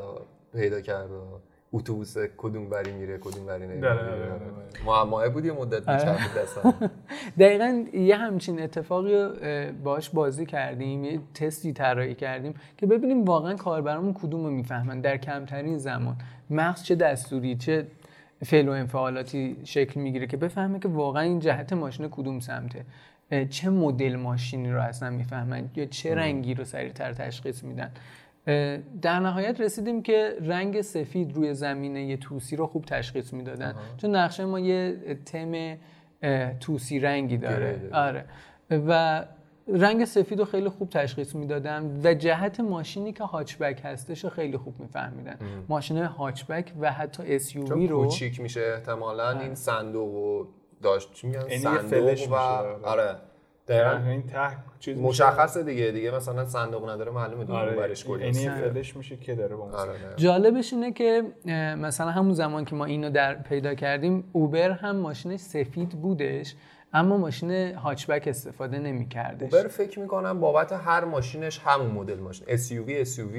[0.54, 1.13] پیدا کرده.
[1.74, 4.00] اتوبوس کدوم بری میره کدوم بری نمیره.
[4.86, 6.74] معماه بود یه مدت میچرخید دستم.
[7.39, 9.28] دقیقا یه همچین اتفاقی
[9.84, 15.17] باش بازی کردیم یه تستی طراحی کردیم که ببینیم واقعا کاربرامون کدوم رو می‌فهمن در
[15.17, 16.15] کمترین زمان.
[16.50, 17.88] مغز چه دستوری چه
[18.45, 22.86] فعل و انفعالاتی شکل می‌گیره که بفهمه که واقعا این جهت ماشین کدوم سمته.
[23.50, 27.91] چه مدل ماشینی رو اصلا می‌فهمن یا چه رنگی رو سریعتر تشخیص میدن؟
[29.02, 33.76] در نهایت رسیدیم که رنگ سفید روی زمینه یه توسی رو خوب تشخیص می‌دادن.
[33.98, 35.78] چون نقشه ما یه تم
[36.60, 37.89] توسی رنگی داره.
[37.94, 38.26] آره.
[38.70, 39.26] و
[39.67, 44.58] رنگ سفید رو خیلی خوب تشخیص می‌دادن و جهت ماشینی که هاچبک هستش رو خیلی
[44.58, 45.38] خوب میفهمیدن.
[45.70, 50.46] ماشین هاچبک و حتی SUV چون رو کوچیک میشه احتمالا این صندوق و
[50.82, 51.13] داشت.
[51.13, 52.88] چی میگن؟ یعنی صندوق فلش و میشه.
[52.88, 53.15] آره.
[53.67, 54.10] دقیقاً.
[54.10, 55.08] این ته چیز میشه.
[55.08, 55.91] مشخصه دیگه.
[55.91, 57.76] دیگه مثلا صندوق نداره معلومه دیگه آره.
[57.76, 59.94] برش یعنی کجاست یه فلش میشه که داره با آره.
[60.15, 61.24] جالبش اینه که
[61.78, 66.56] مثلا همون زمان که ما اینو در پیدا کردیم اوبر هم ماشینش سفید بودش
[66.94, 69.54] اما ماشین هاچبک استفاده نمیکردش.
[69.54, 72.48] اوبر فکر می‌کنم بابت هر ماشینش همون مدل ماشین.
[72.48, 73.38] SUV SUV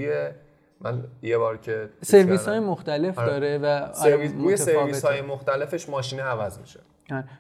[0.81, 2.61] من یه بار که سرویس های.
[2.61, 3.31] مختلف آره.
[3.31, 6.79] داره و آره، سرویس های مختلفش ماشین عوض میشه.
[6.79, 6.92] آره.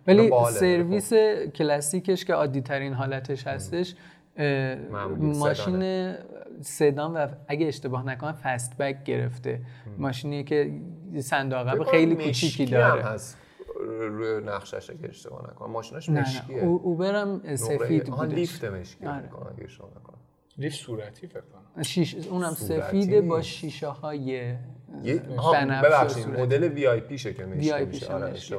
[0.06, 0.30] ولی.
[0.50, 1.12] سرویس
[1.54, 3.94] کلاسیکش که عادی ترین حالتش هستش
[5.18, 6.12] ماشین
[6.60, 9.60] سدان و اگه اشتباه نکنم فست بک گرفته.
[9.98, 10.80] ماشینی که
[11.18, 13.02] صندوق خیلی کوچیکی داره.
[13.02, 13.38] هست
[13.80, 15.70] روی نقشش اگه اشتباه نکنم.
[15.70, 16.56] ماشینش نه مشکیه.
[16.56, 19.30] نه او- اوبر هم سفید بودش لیفت مشکی آره.
[19.56, 20.18] اگه اشتباه نکنم.
[20.58, 21.82] لیف صورتی فکر کنم.
[21.82, 23.42] شیش اونم سفیده با.
[23.42, 24.54] شیشه های
[25.82, 26.28] ببخشید.
[26.40, 27.22] مدل وی آی که
[27.92, 28.58] شه آره ببخشید.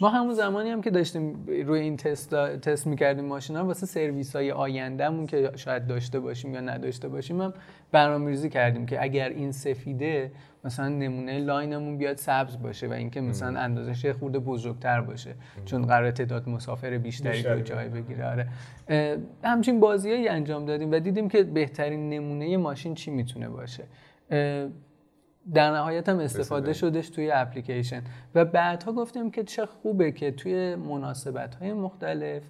[0.00, 4.50] ما همون زمانی هم که داشتیم روی این تست تست می‌کردیم ماشینا واسه سرویس های
[4.50, 7.54] آیندهمون که شاید داشته باشیم یا نداشته باشیم هم
[7.92, 10.32] برنامه‌ریزی کردیم که اگر این سفیده
[10.64, 15.34] مثلا نمونه لاینمون بیاد سبز باشه و اینکه مثلا اندازش خورده بزرگتر باشه.
[15.64, 18.24] چون قرار تعداد مسافر بیشتری رو جای بگیره.
[18.30, 18.48] آره.
[19.44, 23.84] همچین بازیایی انجام دادیم و دیدیم که بهترین نمونه ماشین چی می‌تونه باشه.
[25.54, 28.02] در نهایت هم استفاده شدش توی اپلیکیشن.
[28.34, 32.42] و بعدها گفتیم که چه خوبه که توی مناسبت های مختلف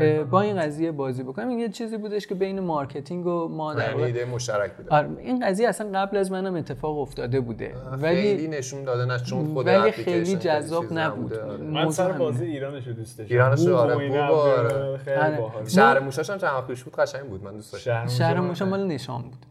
[0.00, 1.48] اه، با این قضیه بازی بکنیم.
[1.48, 4.90] این یه چیزی بودش که بین marketing و ما در یعنی واقع ایده مشترک بوده.
[4.90, 7.74] آره این قضیه اصلا قبل از منم اتفاق افتاده بوده.
[8.00, 11.34] خیلی ولی نشون داده نه چون خود ولی اپلیکیشن خیلی جذاب نبود.
[11.34, 11.56] آره.
[11.56, 12.12] من سر.
[12.12, 13.34] بازی ایرانش رو دوست داشتم.
[13.34, 14.98] ایرانش رو بوق و آره، آره.
[14.98, 15.36] خیلی آره.
[15.36, 15.68] باحال.
[15.68, 18.06] شهر موشاش هم چند وقت پیش بود قشنگ بود من دوست داشتم.
[18.06, 19.46] شهر موشا مال نشان بود.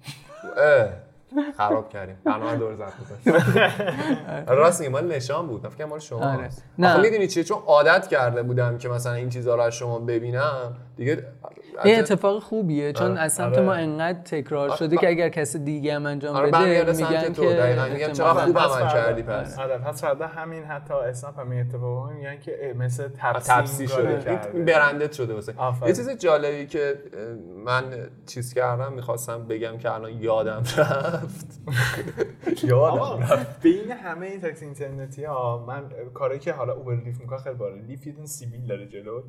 [1.57, 2.17] خراب کردیم.
[2.23, 2.93] برنامه دور زد
[4.47, 5.67] راست میگی مال نشان بود.
[5.67, 6.49] فکر کنم مال شما آره.
[6.77, 6.97] نه.
[7.01, 10.75] می‌دونی چیه چون عادت کرده بودم که مثلا این چیزها رو از شما ببینم.
[10.95, 11.27] دیگه
[11.83, 13.65] این اتفاق خوبیه چون از سمت آره.
[13.65, 14.77] ما انقدر تکرار آره.
[14.77, 18.45] شده که اگر کسی دیگه هم انجام آره بده میگن تو که دقیقاً میگن چقدر
[18.45, 23.07] خوب عمل کردی پس؟ آره پس فردا همین حتی اسنپ همین اتفاقا میگن که مثل
[23.17, 24.39] تپسی شده.
[24.65, 25.53] برندت شده واسه.
[25.85, 26.95] یه چیز جالبی که
[27.65, 27.83] من
[28.25, 31.59] چیز کردم می‌خواستم بگم که الان یادم رفت.
[32.63, 33.61] یادم رفت.
[33.61, 35.83] بین همه این تاکسی اینترنتی ها من
[36.13, 39.21] کاری که حالا اوبر لیف می‌کنه خیلی بالا لیف یه سیبیل داره جلو.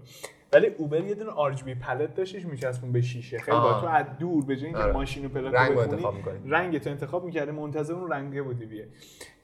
[0.55, 3.57] ولی اوبر یه دونه آر جی بی پلت داشتش میچسبون به شیشه خیلی.
[3.57, 4.93] با تو از دور به جای اینکه آره.
[4.93, 6.51] ماشین رو پلاک رنگ رو بخونی انتخاب می‌کنی.
[6.51, 8.88] رنگ تو انتخاب می‌کردی منتظر اون رنگه بودی بیه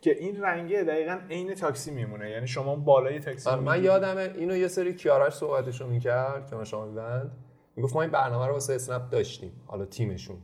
[0.01, 3.85] که این رنگه دقیقا عین تاکسی میمونه یعنی شما بالای تاکسی آره، من.
[3.85, 7.33] یادمه اینو یه سری کیاراش صحبتشو می‌کرد که من شما میبند
[7.77, 10.37] می‌گفت ما این برنامه رو واسه اسنپ داشتیم حالا تیمشون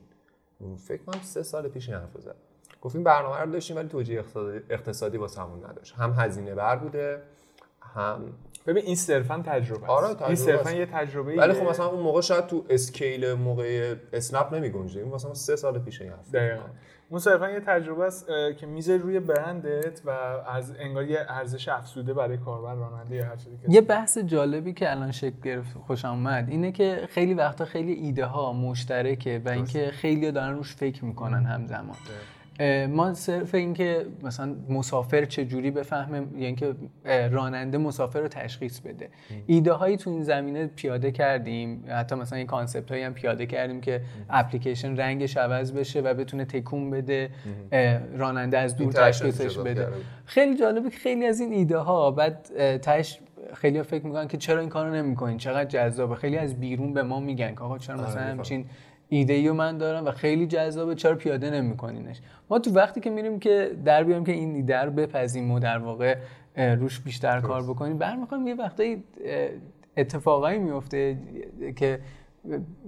[0.77, 2.37] فکر کنم سه سال پیش این حرفو زد
[2.81, 6.77] گفت این برنامه رو داشتیم ولی توجیه اقتصادی, اقتصادی واسه همون نداشت هم هزینه بر
[6.77, 7.23] بوده
[7.81, 8.33] هم
[8.67, 9.91] ببین این صرفا تجربه است.
[9.91, 10.73] آره، تجربه این صرفا.
[10.73, 15.15] یه تجربه ولی خب مثلا اون موقع شاید تو اسکیل موقع اسنپ نمی گنجه این
[15.15, 16.63] مثلا سه سال پیش این حرف دقیقاً.
[17.09, 18.27] اون صرفا یه تجربه است
[18.59, 23.37] که میزه روی برندت و از انگار یه ارزش افزوده برای کاربر راننده یا هر
[23.37, 27.65] چیزی که یه بحث جالبی که الان شکل گرفت خوشم اومد اینه که خیلی وقتا
[27.65, 31.97] خیلی ایده ها مشترکه و اینکه خیلی دارن روش فکر می‌کنن همزمان.
[32.89, 39.09] ما صرف اینکه مثلا مسافر چجوری بفهمه یعنی که اه، راننده مسافر رو تشخیص بده.
[39.47, 41.85] ایده هایی تو این زمینه پیاده کردیم.
[41.89, 46.45] حتی مثلا این کانسپت هایی هم پیاده کردیم که اپلیکیشن رنگش عوض بشه و بتونه
[46.45, 47.31] تکون بده.
[48.17, 49.89] راننده از دور تشخیصش بده.
[50.25, 52.47] خیلی جالبه که خیلی از این ایده ها بعد
[52.79, 53.21] تهش
[53.55, 56.15] خیلی فکر می‌کنن که چرا این کارو نمی‌کنین؟ چقدر جذابه.
[56.15, 58.31] خیلی از بیرون به ما میگن که آقا چرا مثلا می‌فهمم.
[58.31, 58.67] همچین
[59.09, 63.39] ایده ای من دارم و خیلی جذابه چرا پیاده نمیکنینش؟ ما تو وقتی که میریم
[63.39, 66.17] که در بیاریم که این ایده رو بپذیم و در واقع
[66.57, 69.05] روش بیشتر کار بکنیم برمیخوایم یه وقتایی
[69.97, 71.19] اتفاقایی میفته
[71.77, 71.99] که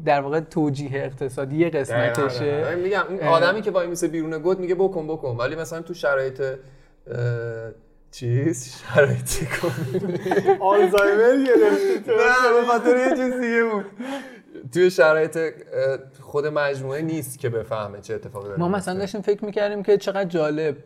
[0.04, 2.74] در واقع توجیه اقتصادی یه قسمتشه.
[2.74, 5.36] میگم این آدمی که وای میسه بیرون گود میگه بکن بکن.
[5.36, 6.42] ولی مثلا تو شرایط
[8.10, 9.72] چیز شرایطی کن
[10.60, 13.84] آلزایمر گرفتی تو نه به خاطر یه چیز دیگه بود.
[14.72, 15.38] توی شرایط
[16.20, 18.68] خود مجموعه نیست که بفهمه چه اتفاقی داره ما.
[18.68, 20.76] مثلا داشتیم فکر می‌کردیم که چقدر جالب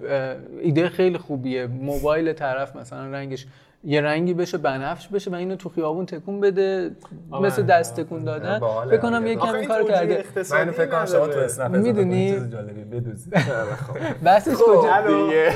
[0.61, 1.67] ایده خیلی خوبیه.
[1.67, 3.47] موبایل طرف مثلا رنگش
[3.85, 6.91] یه رنگی بشه بنفش بشه و اینو تو خیابون تکون بده
[7.43, 8.59] مثل دست تکون دادن.
[8.59, 8.91] باحاله.
[8.91, 10.25] فکر کنم یه آخه کمی این کار کرده.
[10.51, 11.39] من اینو فکر کنم شما تو.
[11.39, 13.31] اسنپ می‌دونی؟ چیز جالبی بدوزی
[14.25, 14.65] بحثش خب.
[14.65, 15.53] کجا؟ دیگه.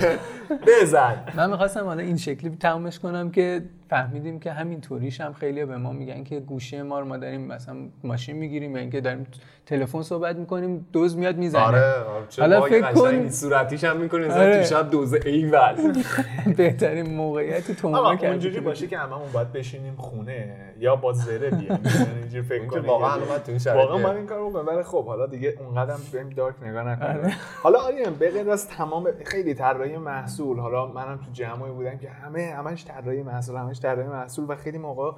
[0.66, 1.14] بزن.
[1.36, 5.76] من می‌خواستم حالا این شکلی تمامش کنم که فهمیدیم که همین طوریش هم خیلی به
[5.76, 9.26] ما میگن که گوشی ما رو ما داریم مثلا ماشین می‌گیریم یا اینکه داریم
[9.66, 11.62] تلفن صحبت می‌کنیم دوز میاد می‌زنه.
[11.62, 12.24] آره آره.
[12.38, 13.30] حالا فکر کن-.
[13.30, 14.56] صورتیش هم می‌کنه آره.
[14.62, 15.74] تو شب دوزه ایول
[16.56, 21.66] بهترین موقعیتی تو اونجوری باشه که هممون باید بشینیم خونه یا با زره بیایم.
[21.84, 22.84] یعنی اینجوری فکر کنیم.
[22.84, 26.28] واقعا من تو این شرایط واقعا من این کارو ولی خب حالا دیگه اونقدر بریم
[26.28, 27.36] دارک نگاه نکنیم.
[27.62, 32.10] حالا آریان به غیر از تمام خیلی طراحی محصول حالا منم تو جمعی بودم که
[32.10, 35.12] همه همش طراحی محصول همش طراحی محصول و خیلی موقع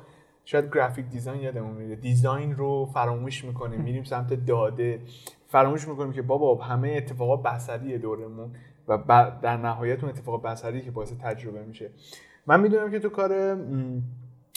[0.44, 1.96] شاید گرافیک دیزاین یادمون میره.
[1.96, 5.00] دیزاین رو فراموش می‌کنیم میریم سمت داده.
[5.46, 8.50] فراموش می‌کنیم که بابا همه اتفاقات بصری دورمون
[8.88, 8.98] و
[9.42, 11.90] در نهایت اون اتفاق بصری که باعث تجربه میشه.
[12.46, 13.58] من می‌دونم که تو کار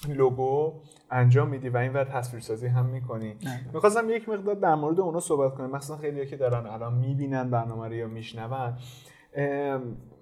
[0.10, 0.74] لوگو
[1.12, 3.36] انجام میدی و این ور تصویرسازی هم می‌کنی.
[3.74, 5.70] می‌خواستم یک مقدار در مورد اونا صحبت کنیم.
[5.70, 8.78] مثلا خیلی که دارن الان می‌بینن برنامه رو یا میشنون.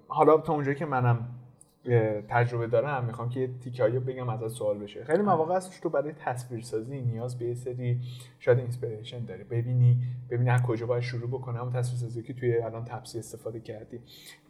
[0.08, 1.28] حالا تا اونجایی که منم
[2.28, 5.04] تجربه دارم می‌خوام که تیکه بگم ازت سوال بشه.
[5.04, 8.00] خیلی مواقع هستش تو برای تصویرسازی نیاز به یه سری
[8.40, 9.44] شاید inspiration داری.
[9.44, 9.96] ببینی
[10.30, 14.00] ببینی از کجا باید شروع بکنم اون تصویرسازی که توی الان تپسی استفاده کردی.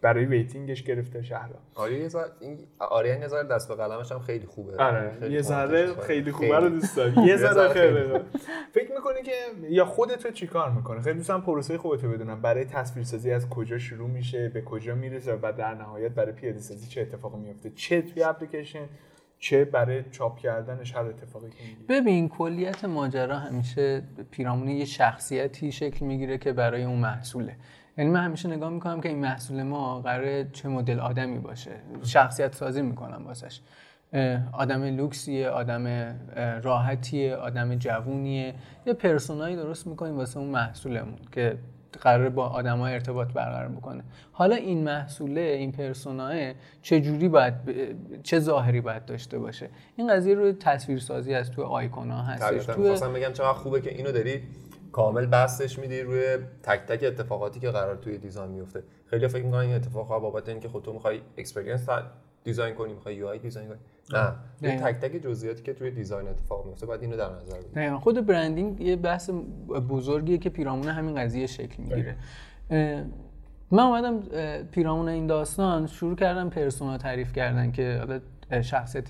[0.01, 4.13] برای waiting ش گرفته شهر آره یه ذره این آریان یه ذره دست به قلمش
[4.13, 4.77] هم خیلی خوبه.
[4.77, 5.95] آره خیلی یه ذره.
[5.95, 7.23] خیلی خوبه رو دوست داری.
[7.23, 8.19] یه ذره خیلی.
[8.73, 9.33] فکر می‌کنی که
[9.69, 13.79] یا خودت رو چیکار می‌کنه خیلی دوستم پروسه خودت رو بدونم برای تصویرسازی از کجا
[13.79, 18.03] شروع میشه به کجا می‌رسه و در نهایت برای پیاده سازی چه اتفاقی میفته چه
[18.03, 18.87] توی اپلیکیشن؟
[19.41, 21.57] چه برای چاپ کردنش هر اتفاقی که
[21.89, 27.57] ببین کلیت ماجرا همیشه پیرامون یه شخصیتی شکل می‌گیره که برای اون محصوله.
[27.99, 31.71] یعنی من همیشه نگاه می‌کنم که این محصول ما قراره چه مدل آدمی باشه.
[32.03, 33.61] شخصیت سازی می‌کنم واسش.
[34.53, 35.87] آدم لوکسیه آدم
[36.63, 38.55] راحتیه آدم جوونیه.
[38.87, 41.59] یه persona یی درست می‌کنیم واسه اون محصولمون که
[42.01, 44.05] قرار با آدما ارتباط برقرار بکنه.
[44.33, 46.53] حالا این محصوله این persona ه
[46.83, 51.63] چه جوری باید ب- چه ظاهری باید داشته باشه؟ این قضیه رو تصویرسازی از تو
[51.63, 54.43] آیکونا هستش طبیعتا تو می‌خواستم بگم چقدر خوبه که اینو داری
[54.93, 59.61] کامل بسطش میدی روی تک تک اتفاقاتی که قرار توی design میفته خیلی فکر می‌کنن
[59.61, 61.87] این اتفاقا بابت اینکه خود تو می‌خوای experience
[62.45, 63.79] design کنی می‌خوای UI design کنی.
[64.13, 64.33] نه.
[64.63, 64.81] این.
[64.81, 67.73] تک تک جزئیاتی که توی design اتفاق میفته باید اینو در نظر بگیری.
[67.75, 67.99] دقیقاً.
[67.99, 69.31] خود branding یه بحث
[69.89, 72.17] بزرگیه که پیرامون همین قضیه شکل می‌گیره.
[72.71, 73.03] اه،
[73.71, 74.21] من اومدم
[74.63, 78.21] پیرامون این داستان شروع کردم persona تعریف کردن که حالا
[78.63, 79.05] شخصیت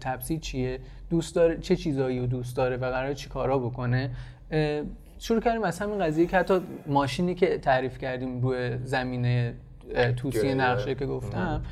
[0.00, 4.10] تپسی چیه دوست داره چه چیزایی رو دوست داره و قرار چی کارا بکنه.
[5.18, 9.54] شروع کردیم از همین قضیه که حتی ماشینی که تعریف کردیم روی زمینه
[10.16, 10.54] توسی.
[10.54, 11.62] نقشه که گفتم.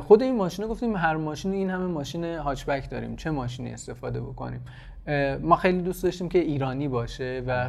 [0.00, 3.16] خود این ماشین گفتیم هر ماشینی این همه ماشین هاچبک داریم.
[3.16, 4.60] چه ماشینی استفاده بکنیم؟
[5.40, 7.68] ما خیلی دوست داشتیم که ایرانی باشه و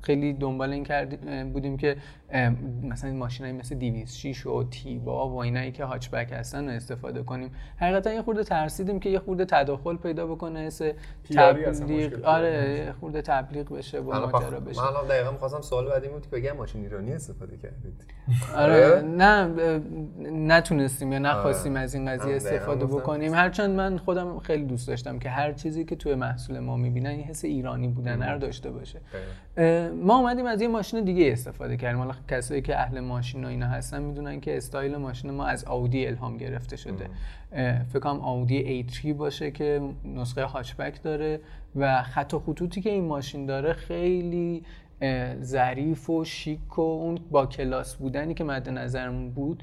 [0.00, 1.96] خیلی دنبال این بودیم که
[2.82, 7.50] مثلا این ماشینایی مثل 206 و تیوا و اینایی که هاچبک هستن رو استفاده کنیم.
[7.76, 10.82] حقیقتا یه خورده ترسیدیم که یه خورده تداخل پیدا بکنه حس
[11.28, 14.80] پیاری اصلا مشکل تبلیغ آره یه خورده تبلیغ بشه و ماجرا بشه.
[14.80, 18.04] من الان دقیقا می‌خواستم سوال بعدی بود که بگم ماشین ایرانی استفاده کردید.
[18.56, 19.78] آره نه اه،
[20.30, 21.80] نتونستیم یا نخواستیم آره.
[21.80, 22.86] از این قضیه آره، استفاده.
[22.86, 23.34] بکنیم.
[23.34, 27.22] هرچند من خودم خیلی دوست داشتم که هر چیزی که توی محصول ما می‌بینن این
[27.22, 29.00] حس ایرانی بودن رو داشته باشه.
[30.02, 31.98] ما اومدیم از یه ماشین دیگه استفاده کردیم.
[31.98, 36.06] حالا کسایی که اهل ماشین و اینا هستن می‌دونن که استایل ماشین ما از آودی
[36.06, 37.08] الهام گرفته شده.
[37.88, 41.40] فکر کنم آودی A3 باشه که نسخه هاچبک داره
[41.76, 44.62] و خط و خطوطی که این ماشین داره خیلی
[45.42, 49.62] ظریف و شیک و اون با کلاس بودنی که مد نظرمون بود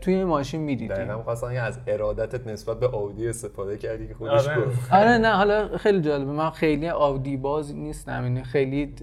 [0.00, 4.48] توی این ماشین می‌دیدیم دقیقا می‌خواستم از ارادتت نسبت به آودی استفاده کردی که خودش
[4.48, 4.60] آره.
[4.60, 8.94] گفت آره نه حالا خیلی جالبه من خیلی آودی باز نیستم یعنی خیلی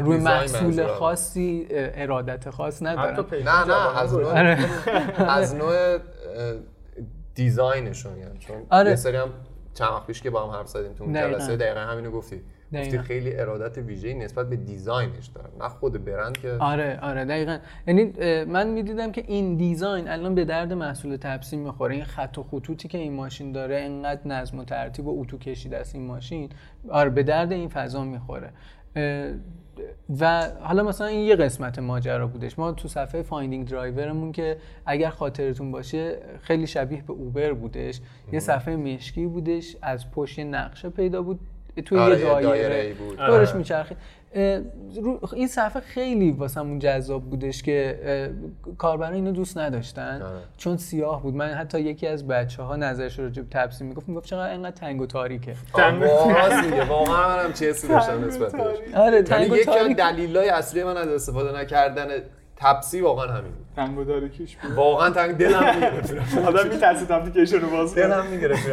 [0.00, 0.86] روی محصول.
[0.86, 4.58] خاصی ارادت خاص ندارم نه نه از رو- نوع آره.
[5.38, 5.98] از نوع
[7.34, 8.90] design شون یعنی چون آره.
[8.90, 9.28] یه سری هم
[9.74, 11.12] چند وقت پیش که با هم حرف زدیم تو اون.
[11.14, 12.42] جلسه دقیقا همینو گفتی
[12.74, 12.98] گفتی.
[12.98, 17.58] خیلی ارادت ویژه‌ای نسبت به design ش داره نه خود برند که آره آره دقیقا.
[17.86, 18.12] یعنی
[18.44, 21.94] من می‌دیدم که این design الان به درد محصول تپسی می‌خوره.
[21.94, 25.78] این خط و خطوطی که این ماشین داره انقدر نظم و ترتیب و اتو کشیده
[25.78, 26.48] است این ماشین
[26.88, 28.50] آره به درد این فضا می‌خوره.
[30.20, 32.58] و حالا مثلا این یه قسمت ماجرا بودش.
[32.58, 34.56] ما تو صفحه finding driver مون که
[34.86, 38.00] اگر خاطرتون باشه خیلی شبیه به اوبر بودش.
[38.32, 41.40] یه صفحه مشکی بودش از پشت نقشه پیدا بود.
[41.80, 43.16] توی آره، یه دایره, دایره‌ای بود.
[43.16, 43.58] دورش آره.
[43.58, 43.96] میچرخه
[45.32, 48.28] این صفحه خیلی واسمون جذاب بودش که اه،
[48.76, 50.22] کاربرا اینو دوست نداشتن.
[50.22, 50.38] آره.
[50.56, 51.34] چون سیاه بود.
[51.34, 55.00] من حتی یکی از بچه ها نظرش رو به تپسی می‌گفت می‌گفت چقدر اینقدر تنگ
[55.00, 55.54] و تاریکه.
[55.74, 56.84] واقعا دیگه.
[56.84, 58.76] واقعا منم چه حسی داشتم نسبت بهش.
[58.94, 59.96] آره یعنی تنگ و یکی از تاریک.
[59.96, 62.06] دلایل اصلی من از استفاده نکردن
[62.56, 63.66] تپسی واقعا همین بود.
[63.76, 66.38] تنگ و تاریکیش بود؟ واقعا تنگ دلم می‌گرفت.
[66.38, 68.06] آدم میترسید اپلیکیشن رو باز کنه.
[68.06, 68.68] دلم می‌گرفت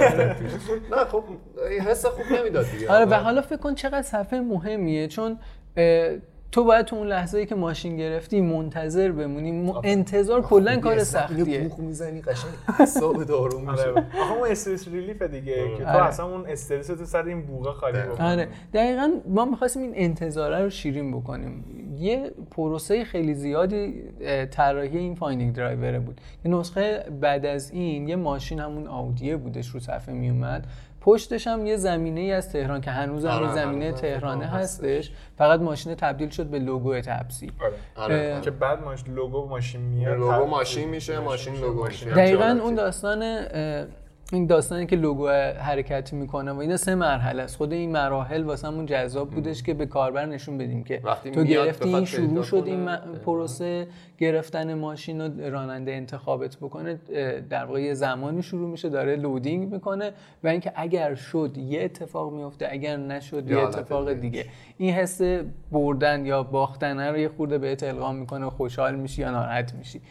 [0.91, 1.23] نه خب
[1.69, 2.91] این حس خوب نمی‌داد دیگه.
[2.91, 5.07] آره و حالا فکر کن چقدر صفحه مهمیه.
[5.07, 5.39] چون
[6.51, 9.51] تو باید تو اون لحظه ای که ماشین گرفتی منتظر بمونی.
[9.51, 11.59] م- انتظار کلا کار سختیه.
[11.59, 13.83] بوخ می‌زنی قشنگ اعصاب داروم میشه.
[13.83, 13.91] آره.
[14.21, 16.05] آخه اون استرس ریلیف دیگه که تو آره.
[16.05, 18.13] اصلا اون استرس تو سر این بوغه خالی دقیقاً.
[18.15, 18.27] بکنی.
[18.27, 18.47] آره.
[18.73, 21.63] دقیقا ما می‌خواستیم این انتظاره رو شیرین بکنیم.
[21.99, 24.03] یه پروسه خیلی زیادی
[24.51, 26.21] طراحی این finding driver بود.
[26.45, 30.67] یه نسخه بعد از این یه ماشین همون آودیه بودش رو صفحه میومد
[31.01, 34.45] پشتش هم یه زمینه ای از تهران که هنوز هم آره، یه زمینه هنوز تهرانه
[34.45, 35.11] هستش.
[35.37, 37.73] فقط ماشین تبدیل شد به لوگو تپسی آره.
[37.95, 38.33] آره.
[38.35, 40.17] اه، که بعد ماش لوگو ماشین میاد.
[40.19, 42.09] لوگو ماشین میشه ماشین لوگو میشه.
[42.09, 42.75] دقیقا اون.
[42.75, 43.85] داستان اه،
[44.33, 45.27] این داستانی که لوگو
[45.59, 49.85] حرکتی می‌کنه و اینا سه مرحله است خود این مراحل واسمون جذاب بودش که به
[49.85, 52.85] کاربر نشون بدیم که وقتی تو گرفتی این شروع شد این.
[53.25, 56.99] پروسه گرفتن ماشین و راننده انتخابت بکنه
[57.49, 60.11] در واقع یه زمانی شروع میشه داره لودینگ می‌کنه
[60.43, 64.45] و اینکه اگر شد یه اتفاق میفته اگر نشد یه اتفاق دیگه.
[64.77, 65.21] این حس
[65.71, 70.01] بردن یا باختن رو یه خورده بهت القا می‌کنه خوشحال میشی یا ناراحت میشی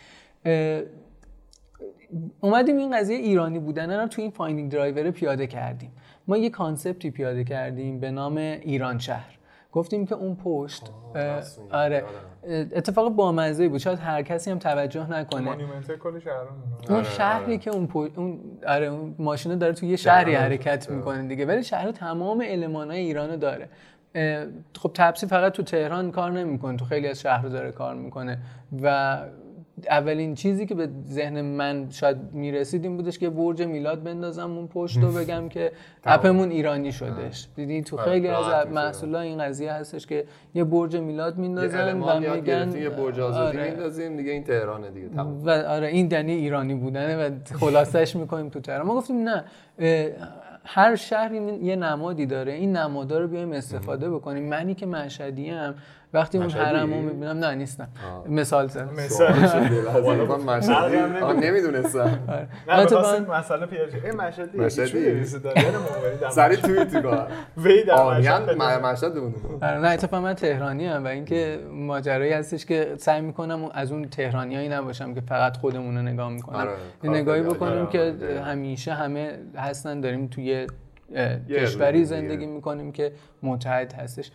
[2.40, 5.92] اومدیم این قضیه ایرانی بودن رو تو این finding driver پیاده کردیم.
[6.28, 9.34] ما یه concept ی پیاده کردیم به نام ایران شهر.
[9.72, 10.90] گفتیم که اون پشت
[11.72, 12.04] آره.
[12.42, 12.68] یادمه.
[12.72, 13.78] اتفاق بامزه بود.
[13.78, 15.56] شاید هر کسی هم توجه نکنه.
[16.02, 16.48] کل شهرمون
[16.88, 17.58] اون آره، شهری آره.
[17.58, 18.08] که اون پو...
[18.16, 20.34] اون آره اون ماشینه داره تو یه شهری.
[20.34, 21.46] حرکت می‌کنه دیگه.
[21.46, 23.68] ولی شهر تمام المانای ایرانو داره.
[24.78, 26.76] خب تپسی فقط تو تهران کار نمی‌کنه.
[26.76, 28.38] تو خیلی از شهر داره کار می‌کنه.
[28.82, 29.18] و
[29.90, 34.68] اولین چیزی که به ذهن من شاید می‌رسید این بودش که برج میلاد بندازم اون
[34.68, 35.72] پشت و بگم که
[36.04, 37.48] اپمون ایرانی شدش.
[37.56, 38.66] دیدی تو آره، خیلی از.
[38.66, 40.24] محصولا این قضیه هستش که
[40.54, 43.70] یه برج میلاد میندازن و میگن یه برج آزادی آره.
[43.70, 45.08] میندازیم دیگه این تهرانه دیگه
[45.44, 48.86] و آره این دنی ایرانی بودنه و خلاصش می‌کنیم تو تهران.
[48.86, 49.44] ما گفتیم نه
[50.64, 54.48] هر شهری یه نمادی داره این نمادا رو بیایم استفاده بکنیم.
[54.48, 55.74] منی که مشهدی ام
[56.12, 57.88] وقتی اون؟ حرم رو می‌بینم نه نیستم
[58.24, 58.30] آه.
[58.30, 59.32] مثال زدم مثال
[60.26, 62.48] من مشهدی آه، نمی‌دونستم آره.
[62.68, 64.04] نه اتفاقاً- می‌خواستیم مسئله شه.
[64.04, 65.24] این مشهدی مشهدی؟
[66.30, 66.56] سری.
[66.56, 68.86] توی تو کار وی در آنیان مشهد بده.
[68.86, 73.70] مشهد بودم آره، نه اتفاقا من تهرانی هم و اینکه ماجرایی هستش که سعی می‌کنم
[73.74, 76.70] از اون تهرانیایی نباشم که فقط خودمون رو نگاه می‌کنم آره،
[77.04, 77.86] نگاهی بکنیم.
[77.86, 78.14] که.
[78.44, 80.66] همیشه همه هستن داریم توی
[81.50, 82.46] کشوری زندگی.
[82.46, 84.30] می‌کنیم که متحد هستش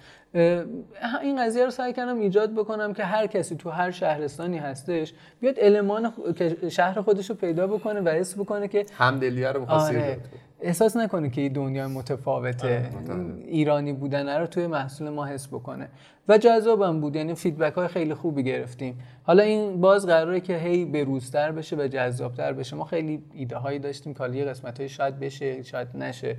[1.21, 5.55] این قضیه رو سعی کردم ایجاد بکنم که هر کسی تو هر شهرستانی هستش بیاد
[5.57, 10.17] المان که شهر خودش رو پیدا بکنه و حس بکنه که همدلیه رو آره.
[10.61, 13.43] احساس نکنه که این دنیا متفاوته متفاوته.
[13.47, 15.87] ایرانی بودن رو توی محصول ما حس بکنه
[16.27, 20.85] و جذابم بود یعنی فیدبک های خیلی خوبی گرفتیم حالا این باز قراره که هی
[20.85, 24.89] بروزتر بشه و جذابتر بشه ما خیلی ایده هایی داشتیم که حالا یه قسمت های
[24.89, 26.37] شاید بشه شاید نشه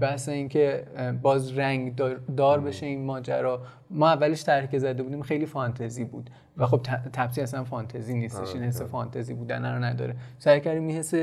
[0.00, 1.96] بحث این که اه، باز رنگ
[2.36, 3.62] دار- بشه این ماجرا.
[3.90, 6.30] ما اولش طرحی که زده بودیم خیلی فانتزی بود.
[6.56, 6.80] و خب
[7.12, 8.54] تپسی اصلا فانتزی نیستش.
[8.54, 10.14] این حس فانتزی بودن رو نداره.
[10.38, 11.14] سعی کردیم این حس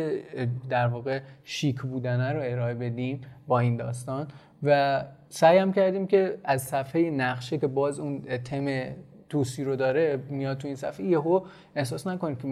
[0.70, 4.28] در واقع شیک بودن رو ارائه بدیم با این داستان.
[4.64, 8.84] و سعی هم کردیم که از صفحه نقشه که باز اون تم
[9.30, 11.42] توسی رو داره میاد تو این صفحه یهو
[11.76, 12.48] احساس نکنید که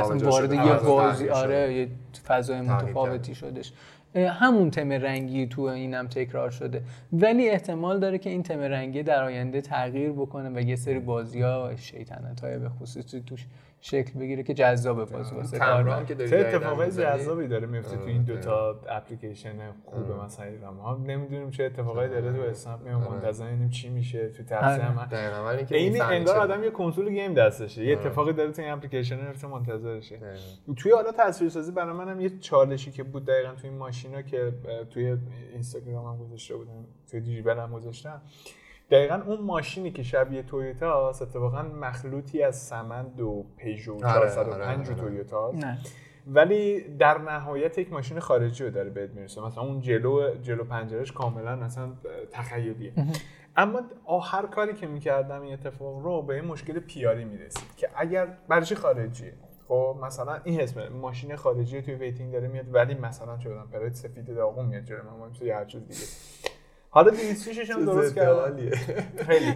[0.00, 0.52] اصلا وارد.
[0.52, 1.28] یه بازی.
[1.28, 1.74] آره.
[1.74, 1.88] یه
[2.26, 3.72] فضای متفاوتی شدش.
[4.16, 6.82] همون تم رنگی تو اینم تکرار شده.
[7.12, 11.40] ولی احتمال داره که این تم رنگی در آینده تغییر بکنه و یه سری بازی
[11.40, 13.46] ها شیطنت های به خصوصی توش
[13.86, 16.04] شکل بگیره که جذاب باز واسه کاربر.
[16.04, 16.90] که داری اتفاقای.
[16.90, 22.10] جذابی داره میفته تو این دوتا اپلیکیشن خوب مثلا ایران ما هم نمی‌دونیم چه اتفاقایی
[22.10, 24.82] داره تو اسنپ میام منتظر اینیم چی میشه تو تپسی آره.
[24.82, 28.06] هم دقیقاً ولی اینکه این انگار آدم یه کنسول گیم دستشه یه آره.
[28.06, 30.18] اتفاقی داره تو این اپلیکیشن میفته منتظرشه.
[30.76, 34.52] توی حالا تصویرسازی برای منم یه چالشی که بود دقیقا توی این ماشینا که
[34.90, 35.16] توی
[35.52, 38.22] اینستاگرام هم گذاشته بودم توی دیجیبل هم گذاشتم
[38.90, 44.52] دقیقا اون ماشینی که شبیه تویوتا است اتفاقا مخلوطی از سمند و پیژو آره، 405
[44.52, 44.94] آره، آره.
[44.94, 45.78] تویوتا نه.
[46.26, 49.40] ولی در نهایت یک ماشین خارجی رو داره بهت می‌رسه.
[49.40, 51.92] مثلا اون جلو جلو پنجرش کاملا مثلا
[52.30, 52.92] تخیلیه.
[53.56, 58.38] اما آخر کاری که می‌کردم این اتفاق رو به این مشکل پیاری می‌رسید که اگر
[58.48, 59.32] برای چی خارجیه؟
[59.68, 63.94] خب مثلا این اسم ماشین خارجی توی waiting داره میاد ولی مثلا چه بدونم پرایت
[63.94, 66.53] سفید داغون میاد جلوی من یه هر چیز دیگه.
[66.94, 68.70] حالا 206 هم درست کردم.
[69.16, 69.54] خیلی.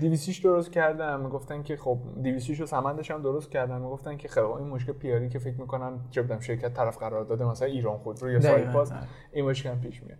[0.00, 1.20] 206 درست کردم.
[1.20, 5.16] می‌گفتن که خب 206 و سمندش هم درست کردم می‌گفتن که خب این مشکل PR
[5.16, 8.40] ی که فکر می‌کنن چه بدم شرکت طرف قرار داده مثلا ایران خودرو یا.
[8.40, 8.92] سایپاس
[9.32, 10.18] این مشکل پیش میاد.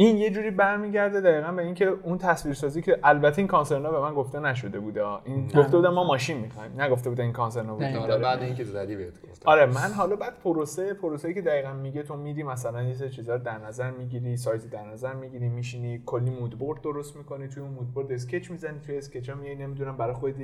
[0.00, 4.00] این یه جوری برمیگرده دقیقا به اینکه اون تصویرسازی که البته این concern ا به
[4.00, 6.80] من گفته نشده بوده این گفته بودن ما ماشین می‌خوایم.
[6.80, 8.02] نگفته بودن این concern ا بود دقیقاً.
[8.02, 9.50] آره بعد اینکه زدی بهت گفتم.
[9.50, 13.34] آره من حالا بعد پروسه پروسه که دقیقا میگه تو میری مثلا یه سری چیزا
[13.34, 17.72] رو در نظر می‌گیری سایز در نظر می‌گیری میشینی کلی moodboard درست می‌کنی توی اون
[17.72, 20.36] moodboard sketch می‌زنی توی sketch ها میای نمی‌دونم برای خودت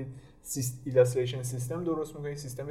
[0.86, 2.66] illustration system درست می‌کنی سیستم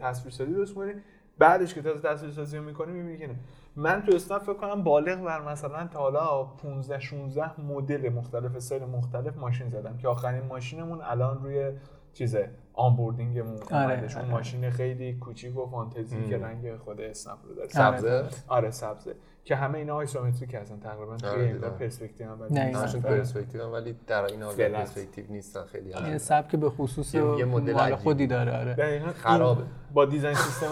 [0.00, 0.92] تصویرسازی درست می‌کنی.
[1.38, 3.34] بعدش که تازه تصویرسازی رو می‌کنی می‌بینی که نه.
[3.78, 8.84] من تو اسنپ فکر کنم بالغ بر مثلا تا حالا 15 16 مدل مختلف استایل
[8.84, 11.72] مختلف ماشین زدم که آخرین ماشینمون الان روی
[12.12, 14.08] چیزه onboarding مون آره، اومده.
[14.08, 14.30] چون آره.
[14.30, 19.14] ماشین خیلی کوچیک و فانتزی که رنگ خود اسنپ رو داره سبزه آره سبزه
[19.48, 21.70] که همه اینا آیسومتریک هستن تقریبا توی آره، انگار.
[21.70, 23.00] پرسپکتیو هم نه، ولی همشون.
[23.00, 24.54] پرسپکتیو هم ولی در این حال.
[24.54, 26.04] پرسپکتیو نیستن خیلی هم.
[26.04, 27.94] این سبک به خصوص یه- یه مدل.
[27.94, 29.62] خودی داره آره دقیقاً خرابه.
[29.94, 30.66] با دیزاین سیستم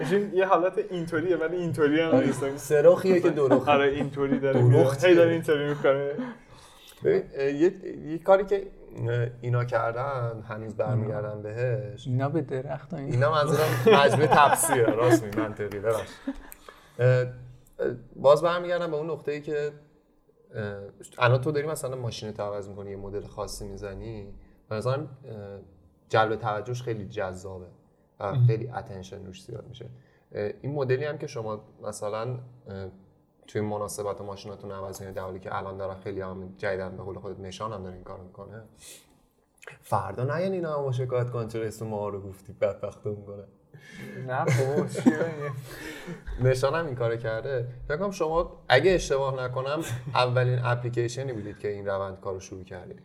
[0.00, 4.60] ببین، یه حالت اینطوریه ولی اینطوری هم نیست سراخیه که دروخ آره اینطوری داره؟
[5.02, 6.10] هی داره اینطوری می‌کنه
[7.36, 7.72] یه
[8.06, 8.66] یه کاری که
[9.40, 15.80] اینا کردن هنوز برمیگردم بهش اینا به درخت اینا منظورم مجموعه تفسیره راست می منطقی
[18.16, 19.72] باز برمیگردم به اون نقطه ای که
[21.18, 24.34] الان تو داری مثلا ماشین تو عوض می‌کنی یه مدل خاصی می‌زنی
[24.70, 25.06] مثلا
[26.08, 27.66] جلب توجهش خیلی جذابه
[28.20, 29.88] و خیلی اتنشن روش زیاد میشه.
[30.32, 32.38] این مدلی هم که شما مثلا
[33.46, 37.18] توی مناسبت ماشیناتون عوض می‌کنید در حالی که الان دارن خیلی هم جدیدن به قول
[37.18, 38.62] خودت نشان هم داره این کارو می‌کنه
[39.80, 43.44] فردا نه یعنی اینا هم شکایت کنن چرا اسم ما رو گفتی بدبختمون کنه
[44.28, 49.80] نه بابا چیه این؟ نشان هم این کارو کرده فکر شما اگه اشتباه نکنم
[50.14, 52.98] اولین اپلیکیشنی بودید که این روند کارو شروع کردید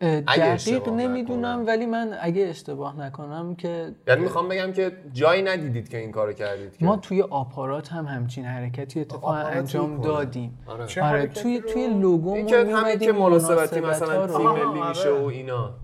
[0.00, 1.66] دقیق اشتباه نمی‌دونم نکنم.
[1.66, 6.32] ولی من اگه اشتباه نکنم که یعنی می‌خوام بگم که جایی ندیدید که این کارو
[6.32, 10.00] کردید که ما توی آپارات هم همچین حرکتی اتفاقا آپارات انجام.
[10.00, 11.02] دادیم آره.
[11.02, 15.24] آره توی رو؟ توی لوگو که همین که مناسبتی مثلا تیم ملی میشه آره.
[15.24, 15.74] و اینا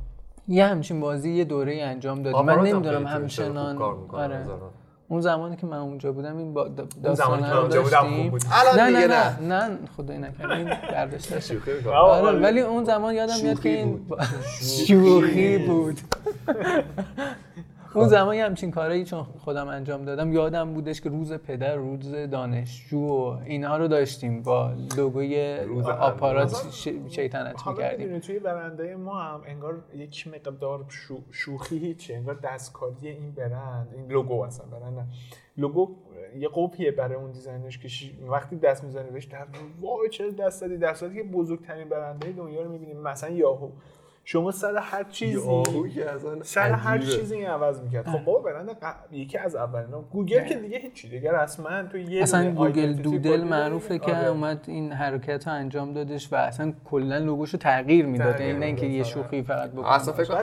[0.49, 4.47] یه همچین بازی یه دوره انجام دادیم من نمی‌دونم همچنان آره.
[5.09, 6.71] اون زمانی که من اونجا بودم این با
[7.05, 8.43] اون زمانی که رو اونجا بودم بود.
[8.53, 9.69] الان نه نه نه.
[9.69, 9.79] نه.
[9.97, 10.57] خدای نکنه.
[10.57, 11.33] این برداشت
[11.87, 12.39] آره.
[12.41, 14.07] ولی اون زمان یادم میاد که این
[14.87, 15.59] شوخی.
[15.59, 16.01] بود.
[17.95, 22.13] اون زمان یه همچین کارایی چون خودم انجام دادم یادم بودش که روز پدر روز
[22.15, 26.71] دانشجو و اینها رو داشتیم با لوگوی روز آپارات
[27.09, 28.19] شیطنت می‌کردیم.
[28.19, 34.07] توی برنده ما هم انگار یک مقدار شو- شوخی هیچه انگار دستکاری این برند این
[34.13, 35.07] لوگو اصلا برند نه.
[35.57, 35.89] لوگو
[36.39, 37.89] یه قوپیه برای اون design ش که
[38.29, 39.47] وقتی دست می‌زنی بهش در
[39.81, 43.69] وای چرا دست دادی در که بزرگترین برنده دنیا رو می‌بینیم مثلا یاهو.
[44.29, 45.63] شما سر هر چیزی
[46.43, 46.99] سر هر.
[46.99, 48.09] چیزی این عوض می‌کرد.
[48.09, 50.01] خب بابا برند ق- یکی از اولین ها.
[50.01, 51.09] گوگل که دیگه هیچی.
[51.09, 54.27] دیگه رسما تو یه اصلا گوگل doodle معروفه که آره.
[54.27, 58.33] اومد این حرکت رو انجام دادش و اصلا کلا لوگوشو تغییر می‌داد.
[58.33, 59.03] تغییر یعنی نه اینکه یه آره.
[59.13, 59.93] شوخی فقط بکنه.
[59.93, 60.35] اصلا فکر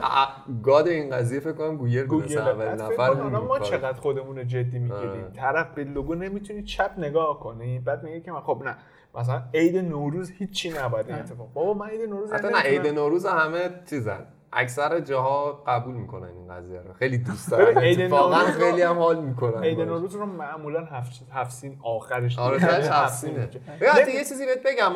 [0.62, 2.24] god این قضیه فکر کنم گوگل گوگل.
[2.24, 3.58] مثلا اولین بعد فکر نفر ما.
[3.58, 5.10] چقدر خودمون رو جدی می‌گیریم.
[5.10, 5.30] آره.
[5.36, 7.78] طرف به لوگو نمی‌تونی چپ نگاه کنی.
[7.78, 8.76] بعد میگه که من خب نه.
[9.14, 11.52] مثلا عید نوروز هیچی نباید این اتفاق.
[11.52, 14.26] بابا من عید نوروز حتی نه عید نوروز همه چیزن.
[14.52, 16.92] اکثر جاها قبول می‌کنن این قضیه رو.
[16.92, 17.78] خیلی دوست دارن.
[17.78, 19.80] اتفاقا رو- خیلی هم حال می‌کنن عید.
[19.80, 22.58] نوروز رو معمولا هفت هفسین آخرش آره.
[22.58, 24.92] ببین، حتی یه چیزی بهت بگم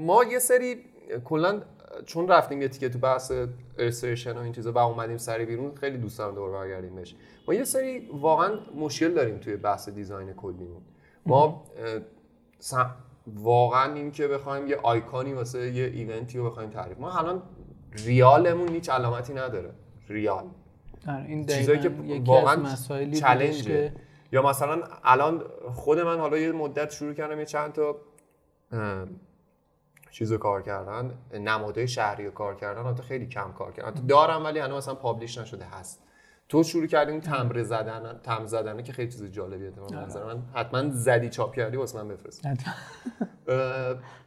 [0.00, 0.76] ما یه سری
[1.24, 1.62] کلا
[2.06, 3.32] چون رفتیم یه تیکه تو بحث
[3.78, 7.14] استیشن و این چیزا و اومدیم سری بیرون خیلی دوست دارم دور برگردیم بهش.
[7.48, 10.82] ما یه سری واقعا مشکل داریم توی بحث دیزاین کلیمون.
[11.26, 11.64] ما
[12.72, 12.94] اه، س-
[13.26, 17.42] واقعا این که بخوایم یه آیکانی واسه یه ایونتی رو بخوایم تعریف ما الان
[17.92, 19.70] ریالمون هیچ علامتی نداره.
[20.08, 20.44] ریال.
[21.08, 21.88] آره این چیزایی که
[22.26, 22.56] واقعا
[23.20, 23.92] چلنجه که
[24.32, 27.96] یا مثلا الان خود من حالا یه مدت شروع کردم یه چند تا
[30.10, 33.88] چیز رو کار کردن نمادهای شهری رو کار کردن حتی خیلی کم کار کردن.
[33.88, 36.02] حتی دارم ولی هنوز مثلا پابلیش نشده هست.
[36.54, 40.42] تو شروع کردی اون تمبر زدن تمبر زدنه که خیلی چیز جالبیه به نظر من
[40.54, 42.46] حتما زدی چاپ کردی واسه من بفرست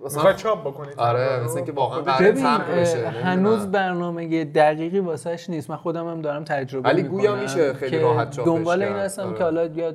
[0.05, 3.07] مثلا چاپ بکنید آره مثلا که واقعا بشه.
[3.07, 8.31] هنوز برنامه دقیقی واسهش نیست من خودم هم دارم تجربه ولی گویا میشه خیلی راحت
[8.31, 8.93] چاپش دنبال این.
[8.93, 9.37] هستم آره.
[9.37, 9.93] که حالا یا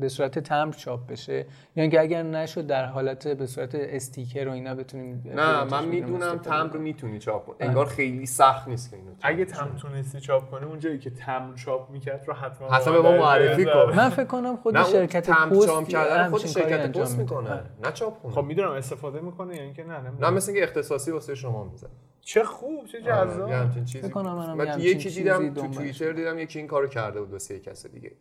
[0.00, 1.46] به, صورت تمبر چاپ بشه
[1.76, 6.38] یا اینکه اگر نشد در حالت به صورت استیکر و اینا بتونیم نه من می‌دونم
[6.38, 6.82] کنیم.
[6.82, 9.54] می‌تونی چاپ کنی انگار خیلی سخت نیست که اینو چاپ اگه کنی.
[9.54, 13.64] تم تونستی چاپ کنی اونجایی که تم چاپ می‌کرد رو حتما حتما به ما معرفی
[13.64, 13.92] کن.
[13.96, 17.18] من فکر کنم خود شرکت پست چاپ کردن خود شرکت پست.
[17.18, 17.62] می‌کنه.
[17.84, 18.32] نه چاپ کنه.
[18.32, 21.90] خب می‌دونم استفاده می‌کنه یا اینکه نه نه نمی‌دونم مثل اینکه اختصاصی واسه شما می‌زنه
[22.20, 23.50] چه خوب چه جذاب.
[23.50, 24.04] همچین چیزی.
[24.04, 27.32] فکر کنم منم من یکی چیزی دیدم تو توییتر دیدم یکی این کارو کرده بود
[27.32, 28.12] واسه کس دیگه.